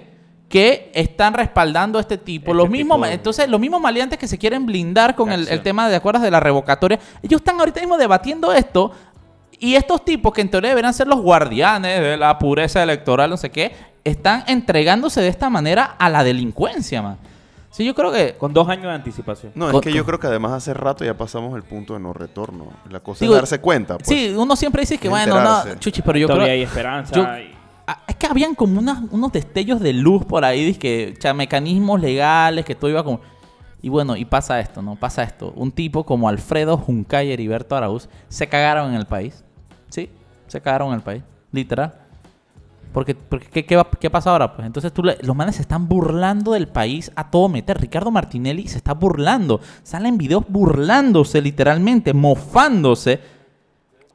que 0.48 0.90
están 0.94 1.34
respaldando 1.34 1.98
a 1.98 2.00
este 2.00 2.16
tipo, 2.16 2.52
Este 2.52 2.56
los 2.56 2.70
mismos, 2.70 2.96
tipo 2.96 2.98
ma- 3.00 3.08
de- 3.08 3.14
entonces 3.14 3.48
los 3.48 3.60
mismos 3.60 3.80
maleantes 3.80 4.18
que 4.18 4.26
se 4.26 4.38
quieren 4.38 4.64
blindar 4.64 5.14
con 5.14 5.30
el, 5.30 5.60
tema 5.62 5.88
de 5.88 5.96
acuerdas 5.96 6.22
de 6.22 6.30
la 6.30 6.40
revocatoria, 6.40 6.98
ellos 7.22 7.40
están 7.40 7.58
ahorita 7.60 7.80
mismo 7.80 7.98
debatiendo 7.98 8.52
esto 8.54 8.92
y 9.60 9.74
estos 9.74 10.04
tipos 10.04 10.32
que 10.32 10.40
en 10.40 10.50
teoría 10.50 10.70
deberían 10.70 10.94
ser 10.94 11.06
los 11.06 11.20
guardianes 11.20 12.00
de 12.00 12.16
la 12.16 12.38
pureza 12.38 12.82
electoral, 12.82 13.28
no 13.28 13.36
sé 13.36 13.50
qué, 13.50 13.72
están 14.04 14.44
entregándose 14.46 15.20
de 15.20 15.28
esta 15.28 15.50
manera 15.50 15.96
a 15.98 16.08
la 16.08 16.24
delincuencia, 16.24 17.02
man. 17.02 17.18
Sí, 17.70 17.84
yo 17.84 17.94
creo 17.94 18.10
que 18.10 18.34
Con 18.38 18.54
dos 18.54 18.66
años 18.70 18.84
de 18.84 18.92
anticipación. 18.92 19.52
No, 19.54 19.66
es 19.66 19.72
Con- 19.72 19.80
que 19.82 19.92
yo 19.92 20.04
creo 20.06 20.18
que 20.18 20.26
además 20.28 20.52
hace 20.52 20.72
rato 20.72 21.04
ya 21.04 21.14
pasamos 21.18 21.54
el 21.56 21.62
punto 21.62 21.92
de 21.92 22.00
no 22.00 22.12
retorno. 22.14 22.68
La 22.90 23.00
cosa 23.00 23.20
Digo, 23.20 23.34
es 23.34 23.40
darse 23.42 23.60
cuenta. 23.60 23.98
Pues. 23.98 24.08
sí, 24.08 24.34
uno 24.36 24.56
siempre 24.56 24.80
dice 24.80 24.96
que 24.96 25.08
bueno, 25.10 25.38
no, 25.40 25.74
chuchi, 25.78 26.00
pero 26.02 26.18
yo 26.18 26.26
Todavía 26.26 26.46
creo 26.46 26.54
hay 26.56 26.62
esperanza. 26.62 27.14
yo- 27.14 27.22
y- 27.38 27.57
Es 28.06 28.16
que 28.16 28.26
habían 28.26 28.54
como 28.54 28.80
unos 28.80 29.32
destellos 29.32 29.80
de 29.80 29.94
luz 29.94 30.24
por 30.24 30.44
ahí, 30.44 30.74
que, 30.74 31.16
mecanismos 31.34 32.00
legales, 32.00 32.64
que 32.64 32.74
todo 32.74 32.90
iba 32.90 33.02
como... 33.02 33.20
Y 33.80 33.88
bueno, 33.88 34.16
y 34.16 34.24
pasa 34.24 34.60
esto, 34.60 34.82
¿no? 34.82 34.96
Pasa 34.96 35.22
esto. 35.22 35.52
Un 35.54 35.70
tipo 35.70 36.04
como 36.04 36.28
Alfredo 36.28 36.76
Juncay 36.76 37.28
y 37.28 37.32
Heriberto 37.32 37.76
Araúz 37.76 38.08
se 38.28 38.48
cagaron 38.48 38.90
en 38.90 38.96
el 38.96 39.06
país. 39.06 39.44
Sí, 39.88 40.10
se 40.48 40.60
cagaron 40.60 40.88
en 40.88 40.94
el 40.94 41.00
país. 41.00 41.22
Literal. 41.52 41.94
Porque, 42.92 43.14
porque 43.14 43.48
¿qué, 43.48 43.64
qué, 43.64 43.82
qué 44.00 44.10
pasa 44.10 44.30
ahora? 44.30 44.54
Pues 44.54 44.66
entonces 44.66 44.92
tú 44.92 45.02
los 45.02 45.36
manes 45.36 45.56
se 45.56 45.62
están 45.62 45.88
burlando 45.88 46.52
del 46.52 46.66
país 46.68 47.12
a 47.14 47.30
todo 47.30 47.48
meter. 47.48 47.80
Ricardo 47.80 48.10
Martinelli 48.10 48.66
se 48.66 48.78
está 48.78 48.94
burlando. 48.94 49.60
Salen 49.82 50.18
videos 50.18 50.44
burlándose 50.48 51.40
literalmente, 51.40 52.12
mofándose. 52.12 53.20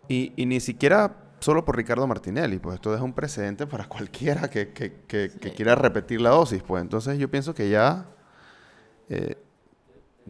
Y 0.10 0.34
ni 0.46 0.60
siquiera 0.60 1.23
solo 1.44 1.66
por 1.66 1.76
Ricardo 1.78 2.08
Martinelli, 2.08 2.58
pues 2.60 2.76
esto 2.76 2.92
deja 2.92 3.04
un 3.04 3.14
precedente 3.14 3.68
para 3.68 3.86
cualquiera 3.88 4.50
que, 4.50 4.70
que- 4.74 5.02
que- 5.08 5.30
que 5.40 5.52
quiera 5.52 5.76
repetir 5.76 6.22
la 6.22 6.30
dosis, 6.32 6.64
pues 6.64 6.82
entonces 6.82 7.18
yo 7.20 7.30
pienso 7.30 7.54
que 7.54 7.70
ya, 7.70 8.06
eh, 9.10 9.36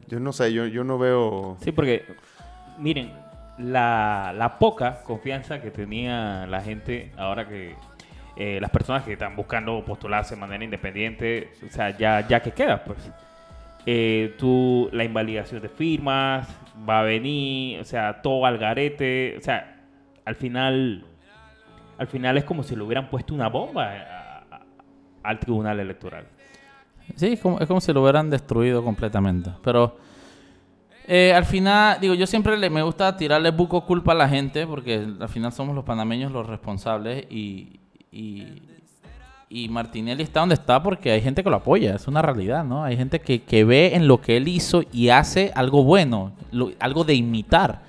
yo 0.08 0.20
no 0.20 0.34
sé, 0.34 0.52
yo, 0.54 0.66
yo 0.66 0.84
no 0.84 0.98
veo... 0.98 1.58
Sí, 1.62 1.72
porque, 1.72 2.04
miren, 2.80 3.12
la, 3.60 4.34
la 4.36 4.58
poca 4.58 5.04
confianza 5.04 5.62
que 5.62 5.70
tenía 5.70 6.48
la 6.48 6.62
gente 6.62 7.12
ahora 7.18 7.48
que 7.48 7.76
eh, 8.36 8.58
las 8.60 8.72
personas 8.72 9.04
que 9.04 9.14
están 9.14 9.36
buscando 9.36 9.86
postularse 9.86 10.34
de 10.34 10.42
manera 10.42 10.64
independiente, 10.64 11.52
o 11.68 11.72
sea, 11.72 11.96
ya, 11.96 12.28
ya 12.28 12.42
que 12.42 12.52
queda, 12.52 12.84
pues. 12.84 12.98
Eh, 13.86 14.34
tú, 14.40 14.90
la 14.94 15.04
invalidación 15.04 15.62
de 15.62 15.70
firmas 15.70 16.48
va 16.90 17.02
a 17.02 17.04
venir, 17.04 17.80
o 17.82 17.84
sea, 17.84 18.22
todo 18.24 18.46
al 18.48 18.58
garete, 18.58 19.36
o 19.38 19.42
sea, 19.42 19.73
al 20.26 20.36
final, 20.36 21.06
al 21.98 22.08
final 22.08 22.38
es 22.38 22.44
como 22.44 22.64
si 22.64 22.76
le 22.76 22.84
hubieran 22.84 23.10
puesto 23.10 23.34
una 23.34 23.50
bomba 23.50 23.92
a- 23.92 24.62
al 25.24 25.40
tribunal 25.40 25.80
electoral. 25.80 26.26
Sí, 27.16 27.34
es 27.34 27.40
como, 27.40 27.60
es 27.60 27.68
como 27.68 27.82
si 27.82 27.92
lo 27.94 28.02
hubieran 28.02 28.30
destruido 28.30 28.84
completamente. 28.84 29.52
Pero 29.64 29.98
eh, 31.08 31.34
al 31.36 31.46
final, 31.46 31.98
digo, 32.00 32.14
yo 32.14 32.26
siempre 32.26 32.58
le, 32.58 32.70
me 32.70 32.82
gusta 32.82 33.16
tirarle 33.18 33.52
buco 33.52 33.86
culpa 33.86 34.14
a 34.14 34.16
la 34.16 34.30
gente 34.30 34.66
porque 34.66 35.06
al 35.20 35.30
final 35.30 35.52
somos 35.52 35.76
los 35.76 35.84
panameños 35.84 36.32
los 36.32 36.48
responsables 36.48 37.26
y, 37.30 37.80
y, 38.12 39.68
Martinelli 39.70 40.24
está 40.24 40.40
donde 40.40 40.56
está 40.56 40.82
porque 40.82 41.12
hay 41.12 41.22
gente 41.22 41.44
que 41.44 41.50
lo 41.50 41.58
apoya, 41.58 41.96
es 41.96 42.08
una 42.08 42.22
realidad, 42.24 42.64
¿no? 42.64 42.84
Hay 42.84 42.98
gente 42.98 43.20
que, 43.22 43.44
que 43.44 43.64
ve 43.64 43.96
en 43.96 44.08
lo 44.08 44.20
que 44.20 44.38
él 44.38 44.48
hizo 44.48 44.84
y 44.92 45.10
hace 45.10 45.52
algo 45.56 45.84
bueno, 45.84 46.32
algo 46.80 47.04
de 47.04 47.14
imitar. 47.14 47.82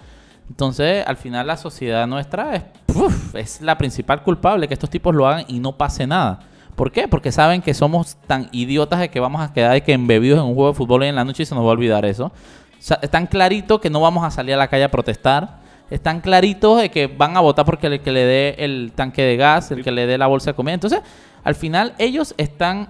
Entonces, 0.48 1.04
al 1.06 1.16
final 1.16 1.46
la 1.46 1.56
sociedad 1.56 2.06
nuestra 2.06 2.56
es, 2.56 2.62
¡puf! 2.86 3.34
es 3.34 3.60
la 3.60 3.78
principal 3.78 4.22
culpable 4.22 4.68
que 4.68 4.74
estos 4.74 4.90
tipos 4.90 5.14
lo 5.14 5.26
hagan 5.26 5.44
y 5.48 5.58
no 5.58 5.72
pase 5.76 6.06
nada. 6.06 6.40
¿Por 6.74 6.90
qué? 6.90 7.08
Porque 7.08 7.30
saben 7.30 7.62
que 7.62 7.72
somos 7.72 8.16
tan 8.26 8.48
idiotas 8.52 9.00
de 9.00 9.08
que 9.08 9.20
vamos 9.20 9.40
a 9.40 9.52
quedar 9.52 9.72
de 9.72 9.82
que 9.82 9.92
embebidos 9.92 10.40
en 10.40 10.44
un 10.44 10.54
juego 10.54 10.70
de 10.70 10.76
fútbol 10.76 11.02
hoy 11.02 11.08
en 11.08 11.14
la 11.14 11.24
noche 11.24 11.44
y 11.44 11.46
se 11.46 11.54
nos 11.54 11.64
va 11.64 11.68
a 11.68 11.72
olvidar 11.72 12.04
eso. 12.04 12.26
O 12.26 12.32
sea, 12.80 12.98
están 13.00 13.26
claritos 13.26 13.80
que 13.80 13.90
no 13.90 14.00
vamos 14.00 14.24
a 14.24 14.30
salir 14.30 14.54
a 14.54 14.58
la 14.58 14.68
calle 14.68 14.84
a 14.84 14.90
protestar. 14.90 15.60
Están 15.90 16.20
claritos 16.20 16.80
de 16.80 16.90
que 16.90 17.06
van 17.06 17.36
a 17.36 17.40
votar 17.40 17.64
porque 17.64 17.86
el 17.86 18.00
que 18.00 18.10
le 18.10 18.24
dé 18.24 18.56
el 18.58 18.92
tanque 18.94 19.22
de 19.22 19.36
gas, 19.36 19.70
el 19.70 19.84
que 19.84 19.92
le 19.92 20.06
dé 20.06 20.18
la 20.18 20.26
bolsa 20.26 20.50
de 20.50 20.54
comida. 20.54 20.74
Entonces, 20.74 21.00
al 21.44 21.54
final 21.54 21.94
ellos 21.98 22.34
están 22.38 22.88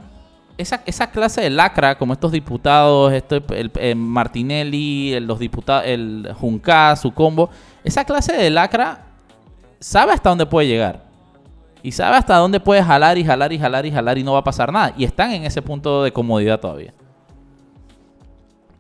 esa, 0.57 0.83
esa 0.87 1.11
clase 1.11 1.41
de 1.41 1.51
lacra, 1.51 1.97
como 1.99 2.13
estos 2.13 2.31
diputados, 2.33 3.13
este, 3.13 3.43
el, 3.57 3.71
el 3.75 3.97
Martinelli, 3.97 5.13
el- 5.15 5.27
los 5.27 5.39
diputados, 5.39 5.85
el 5.87 6.33
Junca, 6.39 6.95
su 6.97 7.13
combo, 7.13 7.51
esa 7.83 8.05
clase 8.05 8.33
de 8.37 8.51
lacra 8.51 9.07
sabe 9.81 10.13
hasta 10.13 10.29
dónde 10.31 10.47
puede 10.47 10.69
llegar. 10.69 11.05
Y 11.83 11.93
sabe 11.93 12.17
hasta 12.17 12.37
dónde 12.37 12.61
puede 12.61 12.83
jalar 12.83 13.19
y 13.19 13.25
jalar 13.25 13.53
y 13.53 13.59
jalar 13.59 13.85
y 13.85 13.91
jalar 13.91 14.17
y 14.17 14.23
no 14.25 14.33
va 14.33 14.39
a 14.39 14.45
pasar 14.45 14.73
nada. 14.73 14.95
Y 14.97 15.05
están 15.05 15.33
en 15.33 15.45
ese 15.45 15.61
punto 15.61 16.03
de 16.03 16.13
comodidad 16.13 16.59
todavía. 16.59 16.95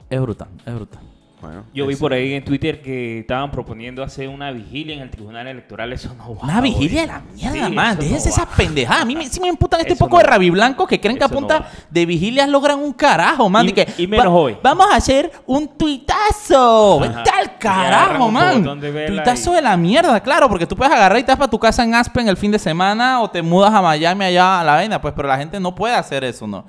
Es 0.09 0.21
brutal, 0.21 0.49
es 0.65 0.75
brutal. 0.75 1.03
Bueno, 1.45 1.65
Yo 1.75 1.87
vi 1.87 1.97
por 1.97 2.13
ahí 2.13 2.33
en 2.35 2.45
Twitter 2.45 2.81
que 2.81 3.19
estaban 3.21 3.51
proponiendo 3.51 4.03
hacer 4.03 4.29
una 4.29 4.51
vigilia 4.51 4.95
en 4.95 5.03
el 5.03 5.11
Tribunal 5.11 5.47
Electoral. 5.47 5.93
Eso 5.93 6.15
no 6.17 6.35
va. 6.37 6.43
Una 6.45 6.61
vigilia 6.61 7.03
de 7.03 7.07
la 7.09 7.21
mierda, 7.21 7.67
Sí, 7.69 7.73
man. 7.75 7.93
eso 7.93 8.01
Déjense 8.03 8.29
no 8.31 8.35
esa 8.35 8.47
pendejada. 8.47 9.03
A 9.03 9.05
mí 9.05 9.15
me, 9.15 9.29
sí 9.29 9.41
me 9.41 9.49
emputan 9.49 9.81
este 9.81 9.93
Eso 9.93 10.05
poco 10.07 10.17
no 10.17 10.23
de 10.23 10.29
rabiblancos 10.29 10.89
que 10.89 10.99
creen 11.01 11.19
que 11.19 11.25
a 11.25 11.29
no 11.29 11.35
punta 11.35 11.69
de 11.91 12.07
vigilias 12.07 12.49
logran 12.49 12.79
un 12.79 12.93
carajo, 12.93 13.49
man. 13.51 13.69
Y- 13.69 13.73
que, 13.73 13.87
y 13.99 14.07
menos 14.07 14.29
hoy. 14.31 14.57
Vamos 14.63 14.87
a 14.91 14.97
hacer 14.97 15.31
un 15.47 15.69
tuitazo. 15.77 17.01
Vete 17.01 17.31
al 17.31 17.59
carajo, 17.59 18.31
man. 18.31 18.81
de 18.81 19.07
Tuitazo 19.09 19.53
y- 19.53 19.57
de 19.57 19.63
la 19.63 19.77
mierda, 19.77 20.21
claro. 20.21 20.49
Porque 20.49 20.67
tú 20.67 20.77
puedes 20.77 20.93
agarrar 20.93 21.19
y 21.19 21.23
te 21.23 21.33
vas 21.33 21.39
para 21.39 21.51
tu 21.51 21.59
casa 21.59 21.85
en 21.85 21.95
Aspen 21.95 22.29
el 22.29 22.37
fin 22.37 22.51
de 22.51 22.59
semana 22.59 23.21
o 23.21 23.31
te 23.31 23.43
mudas 23.43 23.73
a 23.73 23.83
Miami 23.83 24.25
allá 24.25 24.61
a 24.61 24.65
la 24.65 24.73
vaina. 24.75 25.01
Pues, 25.01 25.15
pero 25.15 25.29
la 25.29 25.37
gente 25.39 25.61
no 25.61 25.75
puede 25.75 25.95
hacer 25.95 26.25
eso, 26.25 26.47
¿no? 26.47 26.65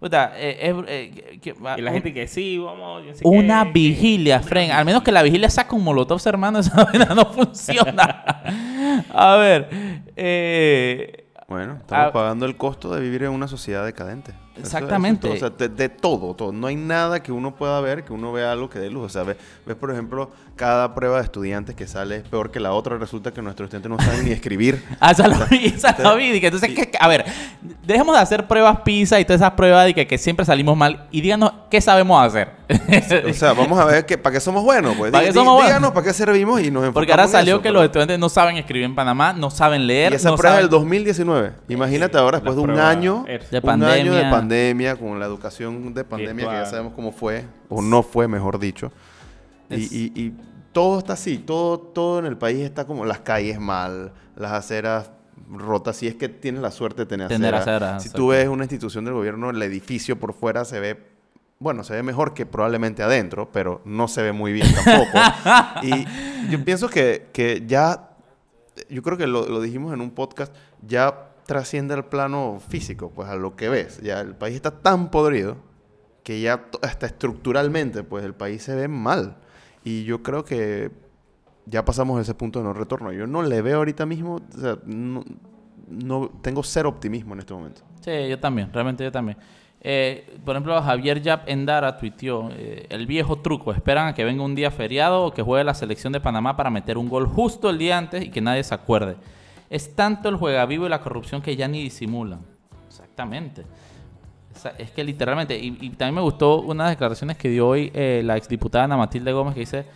Puta, 0.00 0.32
eh, 0.36 0.58
es- 0.62 0.74
eh, 0.88 1.38
que- 1.42 1.50
Y 1.76 1.80
la 1.82 1.90
un- 1.90 1.94
gente 1.94 2.14
que 2.14 2.26
sí, 2.26 2.56
vamos. 2.58 3.04
yo 3.06 3.14
sé 3.14 3.20
una 3.28 3.64
vigilia, 3.64 4.38
que- 4.40 4.44
Fren. 4.46 4.70
Al 4.72 4.84
menos 4.86 5.02
que 5.02 5.12
la 5.12 5.22
vigilia 5.22 5.50
sea 5.50 5.68
con 5.68 5.84
molotovs, 5.84 6.24
hermano, 6.26 6.58
esa 6.60 6.84
vaina 6.84 7.14
no 7.14 7.26
funciona. 7.26 8.24
A 9.12 9.36
ver, 9.36 9.68
eh, 10.16 11.26
Bueno, 11.48 11.76
estamos 11.76 12.12
pagando 12.12 12.46
el 12.46 12.56
costo 12.56 12.94
de 12.94 13.00
vivir 13.00 13.24
en 13.24 13.30
una 13.32 13.46
sociedad 13.46 13.84
decadente. 13.84 14.32
Eso- 14.52 14.60
eso 14.60 14.68
es 14.68 14.74
Exactamente. 14.74 15.26
todo. 15.28 15.36
o 15.36 15.38
sea, 15.38 15.50
de, 15.50 15.68
de 15.68 15.88
todo, 15.88 16.34
todo. 16.34 16.52
No 16.52 16.66
hay 16.66 16.76
nada 16.76 17.22
que 17.22 17.32
uno 17.32 17.54
pueda 17.54 17.80
ver, 17.80 18.04
que 18.04 18.12
uno 18.12 18.32
vea 18.32 18.52
algo 18.52 18.68
que 18.68 18.78
dé 18.78 18.90
luz. 18.90 19.06
O 19.06 19.08
sea, 19.08 19.22
ves, 19.22 19.36
ves, 19.64 19.76
por 19.76 19.90
ejemplo, 19.90 20.30
cada 20.56 20.94
prueba 20.94 21.18
de 21.18 21.24
estudiantes 21.24 21.74
que 21.74 21.86
sale 21.86 22.16
es 22.16 22.22
peor 22.24 22.50
que 22.50 22.60
la 22.60 22.72
otra. 22.72 22.98
Resulta 22.98 23.32
que 23.32 23.40
nuestros 23.42 23.66
estudiantes 23.72 23.90
no 23.90 23.98
saben 24.12 24.24
ni 24.26 24.32
escribir. 24.32 24.84
ah, 25.00 25.12
esa 25.12 25.28
lo 25.28 25.36
vi, 25.46 25.66
esa 25.66 25.96
lo 26.02 26.16
vi. 26.16 26.36
Entonces, 26.44 26.74
¿qué- 26.74 26.90
a 26.98 27.08
ver, 27.08 27.24
dejemos 27.84 28.14
de 28.16 28.20
hacer 28.22 28.46
pruebas 28.46 28.80
PISA 28.82 29.20
y 29.20 29.24
todas 29.24 29.40
esas 29.40 29.52
pruebas 29.52 29.86
de 29.86 29.94
que, 29.94 30.06
que 30.06 30.18
siempre 30.18 30.44
salimos 30.44 30.76
mal 30.76 31.06
y 31.10 31.20
díganos 31.20 31.52
qué 31.70 31.80
sabemos 31.80 32.22
hacer. 32.22 32.60
O 33.30 33.32
sea, 33.34 33.52
vamos 33.52 33.78
a 33.78 33.84
ver 33.84 34.06
que, 34.06 34.16
para 34.18 34.34
qué 34.34 34.40
somos 34.40 34.62
buenos. 34.62 34.94
Pues. 34.96 35.10
¿Para 35.12 35.24
qué 35.24 35.32
somos 35.32 35.54
buenos? 35.54 35.68
Díganos 35.70 35.92
para 35.92 36.06
qué 36.06 36.12
servimos 36.12 36.60
y 36.60 36.64
nos 36.70 36.82
enfocamos 36.84 36.94
Porque 36.94 37.12
ahora 37.12 37.24
en 37.24 37.28
salió 37.30 37.54
eso, 37.54 37.62
que 37.62 37.68
pero- 37.68 37.74
los 37.80 37.84
estudiantes 37.84 38.18
no 38.18 38.28
saben 38.28 38.56
escribir 38.56 38.84
en 38.84 38.94
Panamá, 38.94 39.32
no 39.32 39.50
saben 39.50 39.86
leer. 39.86 40.12
Y 40.12 40.16
esa 40.16 40.30
no 40.30 40.36
prueba 40.36 40.56
saben- 40.56 40.62
del 40.64 40.70
2019. 40.70 41.52
Imagínate 41.68 42.18
ahora, 42.18 42.38
después 42.38 42.56
un 42.58 42.78
año. 42.78 43.24
De 43.24 43.60
un 43.62 43.84
año 43.84 44.12
de 44.14 44.20
pandemia. 44.22 44.30
Pandemia, 44.40 44.96
con 44.96 45.18
la 45.18 45.26
educación 45.26 45.94
de 45.94 46.04
pandemia 46.04 46.46
que 46.46 46.52
ya 46.52 46.66
sabemos 46.66 46.92
cómo 46.94 47.12
fue, 47.12 47.44
o 47.68 47.80
no 47.82 48.02
fue, 48.02 48.28
mejor 48.28 48.58
dicho. 48.58 48.92
Y, 49.68 49.74
Es- 49.74 49.92
y- 49.92 50.12
y 50.14 50.32
todo 50.72 50.98
está 50.98 51.14
así, 51.14 51.38
todo, 51.38 51.78
todo 51.78 52.18
en 52.18 52.26
el 52.26 52.36
país 52.36 52.60
está 52.60 52.86
como 52.86 53.04
las 53.04 53.20
calles 53.20 53.58
mal, 53.60 54.12
las 54.36 54.52
aceras 54.52 55.10
rotas, 55.52 55.96
si 55.96 56.06
es 56.06 56.14
que 56.14 56.28
tienes 56.28 56.62
la 56.62 56.70
suerte 56.70 57.02
de 57.02 57.06
tener, 57.06 57.28
Tener 57.28 57.54
acera. 57.54 57.76
aceras, 57.96 58.02
Si 58.04 58.10
tú 58.10 58.28
ves 58.28 58.46
una 58.48 58.64
institución 58.64 59.04
del 59.04 59.14
gobierno, 59.14 59.50
el 59.50 59.60
edificio 59.62 60.18
por 60.18 60.32
fuera 60.32 60.64
se 60.64 60.78
ve, 60.78 61.06
bueno, 61.58 61.82
se 61.82 61.92
ve 61.94 62.02
mejor 62.04 62.34
que 62.34 62.46
probablemente 62.46 63.02
adentro, 63.02 63.50
pero 63.52 63.80
no 63.84 64.06
se 64.06 64.22
ve 64.22 64.32
muy 64.32 64.52
bien 64.52 64.66
tampoco. 64.84 65.18
y 65.82 66.04
yo 66.50 66.64
pienso 66.64 66.88
que, 66.88 67.26
que 67.32 67.64
ya 67.66 68.06
yo 68.88 69.02
creo 69.02 69.18
que 69.18 69.26
lo, 69.26 69.46
lo 69.48 69.60
dijimos 69.60 69.92
en 69.92 70.00
un 70.00 70.10
podcast, 70.12 70.54
ya 70.86 71.29
trasciende 71.50 71.94
al 71.94 72.04
plano 72.04 72.60
físico, 72.68 73.10
pues 73.12 73.28
a 73.28 73.34
lo 73.34 73.56
que 73.56 73.68
ves. 73.68 74.00
Ya 74.02 74.20
el 74.20 74.36
país 74.36 74.54
está 74.54 74.70
tan 74.70 75.10
podrido 75.10 75.56
que 76.22 76.40
ya 76.40 76.66
hasta 76.82 77.06
estructuralmente, 77.06 78.04
pues 78.04 78.24
el 78.24 78.34
país 78.34 78.62
se 78.62 78.76
ve 78.76 78.86
mal. 78.86 79.38
Y 79.82 80.04
yo 80.04 80.22
creo 80.22 80.44
que 80.44 80.92
ya 81.66 81.84
pasamos 81.84 82.20
ese 82.20 82.34
punto 82.34 82.60
de 82.60 82.66
no 82.66 82.72
retorno. 82.72 83.10
Yo 83.10 83.26
no 83.26 83.42
le 83.42 83.62
veo 83.62 83.78
ahorita 83.78 84.06
mismo, 84.06 84.36
o 84.36 84.60
sea, 84.60 84.78
no, 84.84 85.24
no- 85.88 86.30
tengo 86.40 86.62
cero 86.62 86.88
optimismo 86.88 87.34
en 87.34 87.40
este 87.40 87.52
momento. 87.52 87.80
Sí, 88.00 88.12
yo 88.28 88.38
también, 88.38 88.72
realmente 88.72 89.02
yo 89.02 89.10
también. 89.10 89.36
Eh, 89.80 90.38
por 90.44 90.54
ejemplo, 90.54 90.80
Javier 90.80 91.20
Yap 91.20 91.48
Endara 91.48 91.96
tuiteó 91.96 92.48
eh, 92.52 92.86
el 92.90 93.08
viejo 93.08 93.40
truco. 93.40 93.72
Esperan 93.72 94.06
a 94.06 94.14
que 94.14 94.22
venga 94.24 94.44
un 94.44 94.54
día 94.54 94.70
feriado 94.70 95.24
o 95.24 95.32
que 95.34 95.42
juegue 95.42 95.64
la 95.64 95.74
selección 95.74 96.12
de 96.12 96.20
Panamá 96.20 96.56
para 96.56 96.70
meter 96.70 96.96
un 96.96 97.08
gol 97.08 97.26
justo 97.26 97.68
el 97.70 97.78
día 97.78 97.98
antes 97.98 98.24
y 98.24 98.30
que 98.30 98.40
nadie 98.40 98.62
se 98.62 98.72
acuerde. 98.72 99.16
Es 99.70 99.94
tanto 99.94 100.28
el 100.28 100.36
juega 100.36 100.66
vivo 100.66 100.84
y 100.84 100.88
la 100.90 101.00
corrupción 101.00 101.40
que 101.40 101.56
ya 101.56 101.68
ni 101.68 101.82
disimulan. 101.82 102.40
Exactamente. 102.88 103.64
Es 104.76 104.90
que 104.90 105.04
literalmente, 105.04 105.56
y, 105.56 105.78
y 105.80 105.90
también 105.90 106.16
me 106.16 106.20
gustó 106.20 106.60
unas 106.60 106.90
declaraciones 106.90 107.38
que 107.38 107.48
dio 107.48 107.68
hoy 107.68 107.90
eh, 107.94 108.20
la 108.24 108.36
exdiputada 108.36 108.84
Ana 108.84 108.96
Matilde 108.96 109.32
Gómez 109.32 109.54
que 109.54 109.60
dice, 109.60 109.86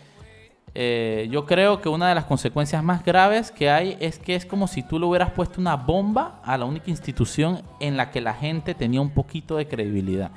eh, 0.76 1.28
yo 1.30 1.44
creo 1.44 1.80
que 1.80 1.88
una 1.88 2.08
de 2.08 2.14
las 2.14 2.24
consecuencias 2.24 2.82
más 2.82 3.04
graves 3.04 3.50
que 3.50 3.70
hay 3.70 3.96
es 4.00 4.18
que 4.18 4.34
es 4.34 4.46
como 4.46 4.66
si 4.66 4.82
tú 4.82 4.98
le 4.98 5.06
hubieras 5.06 5.30
puesto 5.30 5.60
una 5.60 5.76
bomba 5.76 6.40
a 6.44 6.56
la 6.56 6.64
única 6.64 6.90
institución 6.90 7.62
en 7.78 7.96
la 7.96 8.10
que 8.10 8.20
la 8.20 8.34
gente 8.34 8.74
tenía 8.74 9.00
un 9.00 9.10
poquito 9.10 9.56
de 9.56 9.68
credibilidad. 9.68 10.30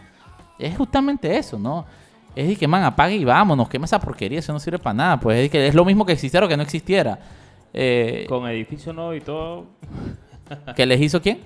Es 0.60 0.78
justamente 0.78 1.38
eso, 1.38 1.58
¿no? 1.58 1.86
Es 2.36 2.48
de 2.48 2.56
que, 2.56 2.68
man, 2.68 2.84
apague 2.84 3.16
y 3.16 3.26
vámonos, 3.26 3.68
quema 3.68 3.86
esa 3.86 4.00
porquería, 4.00 4.40
eso 4.40 4.54
no 4.54 4.60
sirve 4.60 4.78
para 4.78 4.94
nada. 4.94 5.20
Pues 5.20 5.38
es 5.38 5.44
de 5.44 5.50
que 5.50 5.68
es 5.68 5.74
lo 5.74 5.84
mismo 5.84 6.06
que 6.06 6.14
existiera 6.14 6.46
o 6.46 6.50
que 6.50 6.58
no 6.58 6.62
existiera. 6.64 7.18
Eh, 7.80 8.26
Con 8.28 8.48
edificio 8.48 8.92
nuevo 8.92 9.14
y 9.14 9.22
todo. 9.22 9.66
¿Que 10.76 10.86
les 10.88 11.00
hizo 11.00 11.22
quién? 11.22 11.42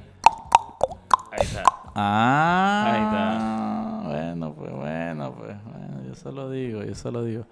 Ahí 1.32 1.40
está. 1.42 1.64
Ah, 1.94 4.02
bueno, 4.06 4.54
pues 4.54 4.72
bueno, 4.72 5.34
pues 5.38 5.58
bueno, 5.66 6.04
yo 6.08 6.16
solo 6.16 6.50
digo, 6.50 6.84
yo 6.84 6.96
solo 6.96 7.26
digo. 7.26 7.44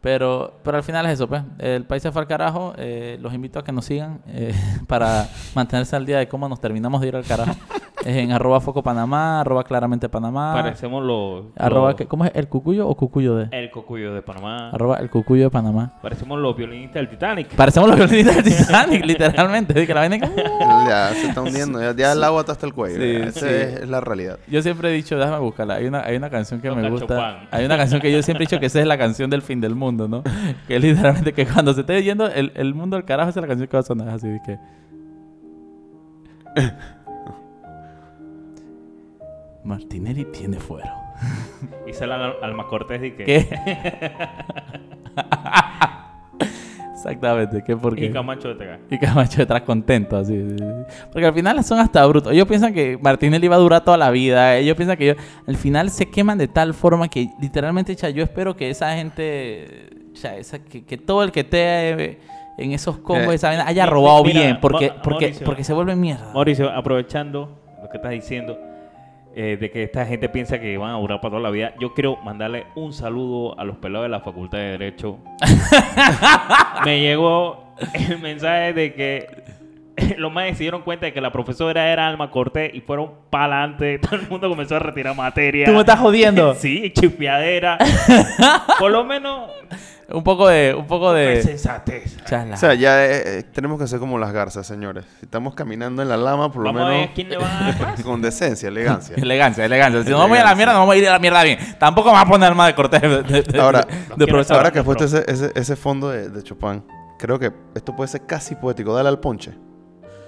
Pero, 0.00 0.54
pero 0.62 0.76
al 0.76 0.84
final 0.84 1.06
es 1.06 1.12
eso, 1.14 1.26
pues. 1.28 1.42
El 1.58 1.84
país 1.86 2.04
se 2.04 2.12
fue 2.12 2.22
al 2.22 2.28
carajo. 2.28 2.72
eh, 2.78 3.18
los 3.20 3.34
invito 3.34 3.58
a 3.58 3.64
que 3.64 3.72
nos 3.72 3.84
sigan 3.84 4.20
eh, 4.28 4.54
para 4.86 5.26
mantenerse 5.56 5.96
al 5.96 6.06
día 6.06 6.18
de 6.18 6.28
cómo 6.28 6.48
nos 6.48 6.60
terminamos 6.60 7.00
de 7.00 7.08
ir 7.08 7.16
al 7.16 7.24
carajo. 7.24 7.54
Es 8.04 8.16
en 8.16 8.32
arroba 8.32 8.60
foco 8.60 8.82
Panamá, 8.82 9.42
arroba 9.42 9.62
claramente 9.62 10.08
Panamá. 10.08 10.54
Parecemos 10.54 11.04
los... 11.04 11.44
Arroba, 11.56 11.88
los- 11.90 11.96
¿qué- 11.96 12.06
¿Cómo 12.06 12.24
es? 12.24 12.32
¿El 12.34 12.48
cucuyo 12.48 12.88
o 12.88 12.94
cucuyo 12.94 13.36
de? 13.36 13.48
El 13.50 13.70
cocuyo 13.70 14.14
de 14.14 14.22
Panamá. 14.22 14.70
Arroba 14.70 14.96
el 14.96 15.10
cucuyo 15.10 15.44
de 15.44 15.50
Panamá. 15.50 15.92
Parecemos 16.00 16.38
los 16.38 16.56
violinistas 16.56 16.94
del 16.94 17.08
Titanic. 17.10 17.54
Parecemos 17.54 17.90
los 17.90 17.98
violinistas 17.98 18.36
del 18.42 18.56
Titanic, 18.56 19.04
literalmente. 19.04 19.86
Que 19.86 19.92
la 19.94 20.08
como- 20.08 20.34
Ya 20.88 21.10
se 21.10 21.28
está 21.28 21.42
hundiendo. 21.42 21.78
Ya, 21.80 21.94
ya 21.94 22.12
el 22.12 22.24
agua 22.24 22.40
está 22.40 22.52
hasta 22.52 22.66
el 22.66 22.72
cuello. 22.72 22.96
Sí. 22.96 23.28
Esa 23.28 23.40
sí. 23.40 23.46
es, 23.48 23.88
la 23.88 24.00
realidad. 24.00 24.38
Yo 24.48 24.62
siempre 24.62 24.88
he 24.88 24.92
dicho, 24.92 25.18
déjame 25.18 25.38
buscarla. 25.40 25.74
Hay 25.74 25.86
una, 25.86 26.00
hay 26.02 26.16
una 26.16 26.30
canción 26.30 26.60
que 26.62 26.70
me 26.70 26.88
gusta. 26.88 27.40
Hay 27.50 27.66
una 27.66 27.76
canción 27.76 28.00
que 28.00 28.10
yo 28.10 28.22
siempre 28.22 28.44
he 28.44 28.46
dicho 28.46 28.58
que 28.58 28.66
esa 28.66 28.80
es 28.80 28.86
la 28.86 28.96
canción 28.96 29.28
del 29.28 29.42
fin 29.42 29.60
del 29.60 29.74
mundo, 29.74 30.08
¿no? 30.08 30.22
Que 30.66 30.76
es 30.76 30.82
literalmente 30.82 31.34
que 31.34 31.46
cuando 31.46 31.74
se 31.74 31.80
esté 31.80 32.02
yendo 32.02 32.26
el, 32.28 32.52
el 32.54 32.72
mundo 32.74 32.96
al 32.96 33.04
carajo, 33.04 33.28
esa 33.28 33.40
es 33.40 33.42
la 33.42 33.48
canción 33.48 33.68
que 33.68 33.76
va 33.76 33.80
a 33.80 33.84
sonar 33.84 34.08
así 34.08 34.26
de 34.28 34.40
que. 34.42 34.58
Martinelli 39.64 40.24
tiene 40.26 40.58
fuero. 40.58 40.90
Y 41.86 41.92
sale 41.92 42.14
al, 42.14 42.36
Alma 42.42 42.66
Cortés 42.66 43.02
y 43.02 43.10
que... 43.10 43.24
¿Qué? 43.24 43.48
Exactamente, 46.92 47.64
¿qué 47.64 47.76
por 47.76 47.96
qué? 47.96 48.06
Y 48.06 48.12
Camacho 48.12 48.48
de 48.48 48.54
Tega. 48.56 48.78
Y 48.90 48.98
Camacho 48.98 49.38
detrás 49.38 49.62
contento, 49.62 50.18
así. 50.18 50.34
sí, 50.36 50.56
sí. 50.58 50.64
Porque 51.10 51.26
al 51.26 51.32
final 51.32 51.64
son 51.64 51.78
hasta 51.78 52.04
brutos. 52.06 52.32
Ellos 52.32 52.46
piensan 52.46 52.74
que 52.74 52.98
Martinelli 53.00 53.48
va 53.48 53.56
a 53.56 53.58
durar 53.58 53.82
toda 53.82 53.96
la 53.96 54.10
vida. 54.10 54.56
Ellos 54.56 54.76
piensan 54.76 54.98
que 54.98 55.10
ellos, 55.10 55.16
al 55.46 55.56
final 55.56 55.88
se 55.88 56.10
queman 56.10 56.36
de 56.36 56.46
tal 56.46 56.74
forma 56.74 57.08
que 57.08 57.30
literalmente, 57.40 57.96
cha, 57.96 58.10
yo 58.10 58.22
espero 58.22 58.54
que 58.54 58.68
esa 58.68 58.94
gente, 58.96 59.88
cha, 60.12 60.36
esa, 60.36 60.58
que, 60.62 60.84
que 60.84 60.98
todo 60.98 61.22
el 61.22 61.32
que 61.32 61.40
esté 61.40 62.18
en 62.58 62.72
esos 62.72 62.98
combos 62.98 63.32
Eh, 63.32 63.34
esa 63.36 63.48
vaina 63.48 63.66
haya 63.66 63.86
robado 63.86 64.22
mira, 64.22 64.42
bien. 64.42 64.58
Porque, 64.60 64.92
porque, 65.02 65.26
Mauricio. 65.26 65.46
porque 65.46 65.64
se 65.64 65.72
vuelven 65.72 65.98
mierda. 66.00 66.32
Mauricio, 66.34 66.70
aprovechando 66.70 67.58
lo 67.82 67.88
que 67.88 67.96
estás 67.96 68.12
diciendo, 68.12 68.58
eh, 69.34 69.56
de 69.60 69.70
que 69.70 69.82
esta 69.84 70.06
gente 70.06 70.28
piensa 70.28 70.60
que 70.60 70.76
van 70.76 70.90
a 70.90 70.98
durar 70.98 71.20
para 71.20 71.30
toda 71.30 71.42
la 71.42 71.50
vida, 71.50 71.74
yo 71.80 71.94
quiero 71.94 72.16
mandarle 72.18 72.66
un 72.74 72.92
saludo 72.92 73.58
a 73.58 73.64
los 73.64 73.76
pelados 73.76 74.06
de 74.06 74.10
la 74.10 74.20
Facultad 74.20 74.58
de 74.58 74.64
Derecho. 74.78 75.18
Me 76.84 77.00
llegó 77.00 77.74
el 77.94 78.18
mensaje 78.18 78.72
de 78.72 78.94
que 78.94 79.26
los 80.16 80.32
más 80.32 80.56
se 80.56 80.64
dieron 80.64 80.82
cuenta 80.82 81.06
de 81.06 81.12
que 81.12 81.20
la 81.20 81.32
profesora 81.32 81.92
era 81.92 82.06
Alma 82.06 82.30
Cortés 82.30 82.72
y 82.74 82.80
fueron 82.80 83.12
para 83.30 83.62
adelante. 83.62 83.98
Todo 84.02 84.16
el 84.16 84.28
mundo 84.28 84.48
comenzó 84.48 84.76
a 84.76 84.80
retirar 84.80 85.16
materia. 85.16 85.66
Tú 85.66 85.72
me 85.72 85.80
estás 85.80 85.98
jodiendo. 85.98 86.54
Sí, 86.54 86.92
chipeadera. 86.92 87.78
Por 88.78 88.90
lo 88.90 89.04
menos, 89.04 89.50
Un 90.12 90.24
poco 90.24 90.48
de, 90.48 90.74
un 90.76 90.86
poco 90.86 91.12
de 91.12 91.40
sensatez. 91.42 92.16
charla. 92.24 92.54
O 92.56 92.58
sea, 92.58 92.74
ya 92.74 93.04
eh, 93.04 93.38
eh, 93.38 93.42
tenemos 93.52 93.78
que 93.78 93.86
ser 93.86 93.98
como 94.00 94.18
las 94.18 94.32
garzas, 94.32 94.66
señores. 94.66 95.04
Si 95.20 95.26
estamos 95.26 95.54
caminando 95.54 96.02
en 96.02 96.08
la 96.08 96.16
lama, 96.16 96.50
por 96.50 96.62
lo 96.62 96.72
Vamos 96.72 96.82
a 96.82 96.88
ver 96.88 96.96
menos 96.98 97.10
quién 97.14 97.28
le 97.28 97.36
va 97.36 97.46
a 97.68 97.72
dar 97.72 98.02
con 98.02 98.20
decencia, 98.20 98.68
elegancia. 98.68 99.14
Elegancia, 99.18 99.64
elegancia. 99.64 100.02
Si 100.02 100.10
no 100.10 100.18
vamos 100.18 100.36
a 100.36 100.40
ir 100.40 100.46
a 100.46 100.50
la 100.50 100.54
mierda, 100.56 100.72
no 100.72 100.80
vamos 100.80 100.94
a 100.94 100.98
ir 100.98 101.08
a 101.08 101.12
la 101.12 101.18
mierda 101.20 101.42
bien. 101.44 101.58
Tampoco 101.78 102.08
me 102.08 102.14
va 102.16 102.22
a 102.22 102.26
poner 102.26 102.54
más 102.54 102.66
de 102.68 102.74
cortés 102.74 103.02
de, 103.02 103.22
de, 103.22 103.42
de- 103.42 103.60
Ahora, 103.60 103.82
de 103.82 103.86
quiero 104.16 104.26
profesor. 104.32 104.56
Ahora 104.56 104.70
que 104.72 104.78
has 104.80 104.84
no, 104.84 104.92
puesto 104.94 105.04
ese, 105.04 105.24
ese, 105.30 105.52
ese 105.54 105.76
fondo 105.76 106.08
de, 106.10 106.28
de 106.28 106.42
Chopin, 106.42 106.82
creo 107.18 107.38
que 107.38 107.52
esto 107.74 107.94
puede 107.94 108.08
ser 108.08 108.26
casi 108.26 108.54
poético. 108.56 108.92
Dale 108.94 109.08
al 109.08 109.20
ponche. 109.20 109.52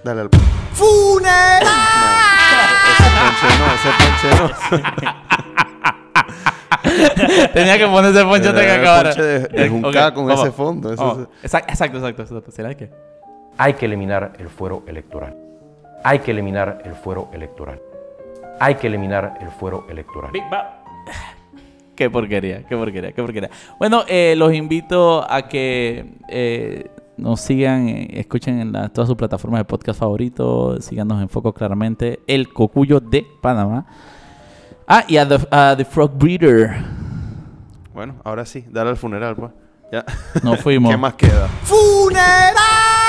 Dale 0.05 0.21
al 0.21 0.31
ponche. 0.31 0.47
¡Funeral! 0.75 1.65
No, 1.65 3.33
ese 3.73 3.89
ponche 3.99 4.29
no, 4.39 4.47
ese 4.47 4.79
ponche 4.79 5.15
Tenía 7.53 7.79
que 7.79 7.87
poner 7.87 8.11
ese 8.15 8.25
poncho 8.25 8.47
Eh, 8.47 8.49
antes 8.51 8.65
que 8.65 8.75
el 8.75 8.81
acabara. 8.81 9.11
ponche 9.11 9.23
de- 9.23 9.39
de 9.49 9.67
Eh, 9.67 9.69
con 9.71 9.83
vamos. 10.27 10.41
ese 10.41 10.51
fondo, 10.53 10.93
eso. 10.93 11.29
Exacto, 11.43 11.71
exacto, 11.73 11.99
exacto, 11.99 12.23
exacto. 12.23 12.51
¿Será 12.51 12.75
qué? 12.75 12.91
Hay 13.59 13.75
que 13.75 13.87
eliminar 13.87 14.33
el 14.39 14.49
fuero 14.49 14.83
electoral. 14.87 15.37
Hay 16.05 16.19
que 16.21 16.31
eliminar 16.33 16.83
el 16.85 16.95
fuero 16.95 17.29
electoral. 17.33 17.81
Hay 18.59 18.75
que 18.77 18.87
eliminar 18.87 19.35
el 19.41 19.49
fuero 19.51 19.87
electoral. 19.91 20.31
Big. 20.33 20.43
Qué 21.95 22.09
porquería, 22.09 22.63
qué 22.67 22.75
porquería, 22.77 23.13
qué 23.13 23.23
porquería. 23.23 23.51
Bueno, 23.79 24.03
eh, 24.09 24.35
los 24.37 24.53
invito 24.55 25.25
a 25.31 25.43
que 25.47 26.15
eh, 26.29 26.87
nos 27.19 27.41
sigan, 27.43 27.87
eh, 27.89 28.09
escuchen 28.15 28.59
en 28.61 28.73
la- 28.73 28.89
todas 28.89 29.09
sus 29.09 29.17
plataformas 29.17 29.61
de 29.61 29.65
podcast 29.67 30.01
favoritos, 30.01 30.83
síganos 30.87 31.21
en 31.21 31.29
Foco 31.29 31.53
claramente, 31.53 32.21
El 32.27 32.49
Cocuyo 32.53 32.99
de 32.99 33.27
Panamá. 33.43 33.87
Ah, 34.87 35.05
y 35.09 35.17
a 35.17 35.27
The, 35.27 35.39
a 35.51 35.75
The 35.77 35.85
Frog 35.85 36.13
Breeder. 36.19 36.75
Bueno, 37.95 38.17
ahora 38.25 38.45
sí, 38.47 38.65
dale 38.71 38.91
al 38.91 38.97
funeral, 38.97 39.37
pues. 39.37 39.53
Ya. 39.93 40.05
Nos 40.43 40.61
fuimos. 40.63 40.91
¿Qué 40.91 40.97
más 40.97 41.15
queda? 41.15 41.49
¡Funeral! 41.65 43.02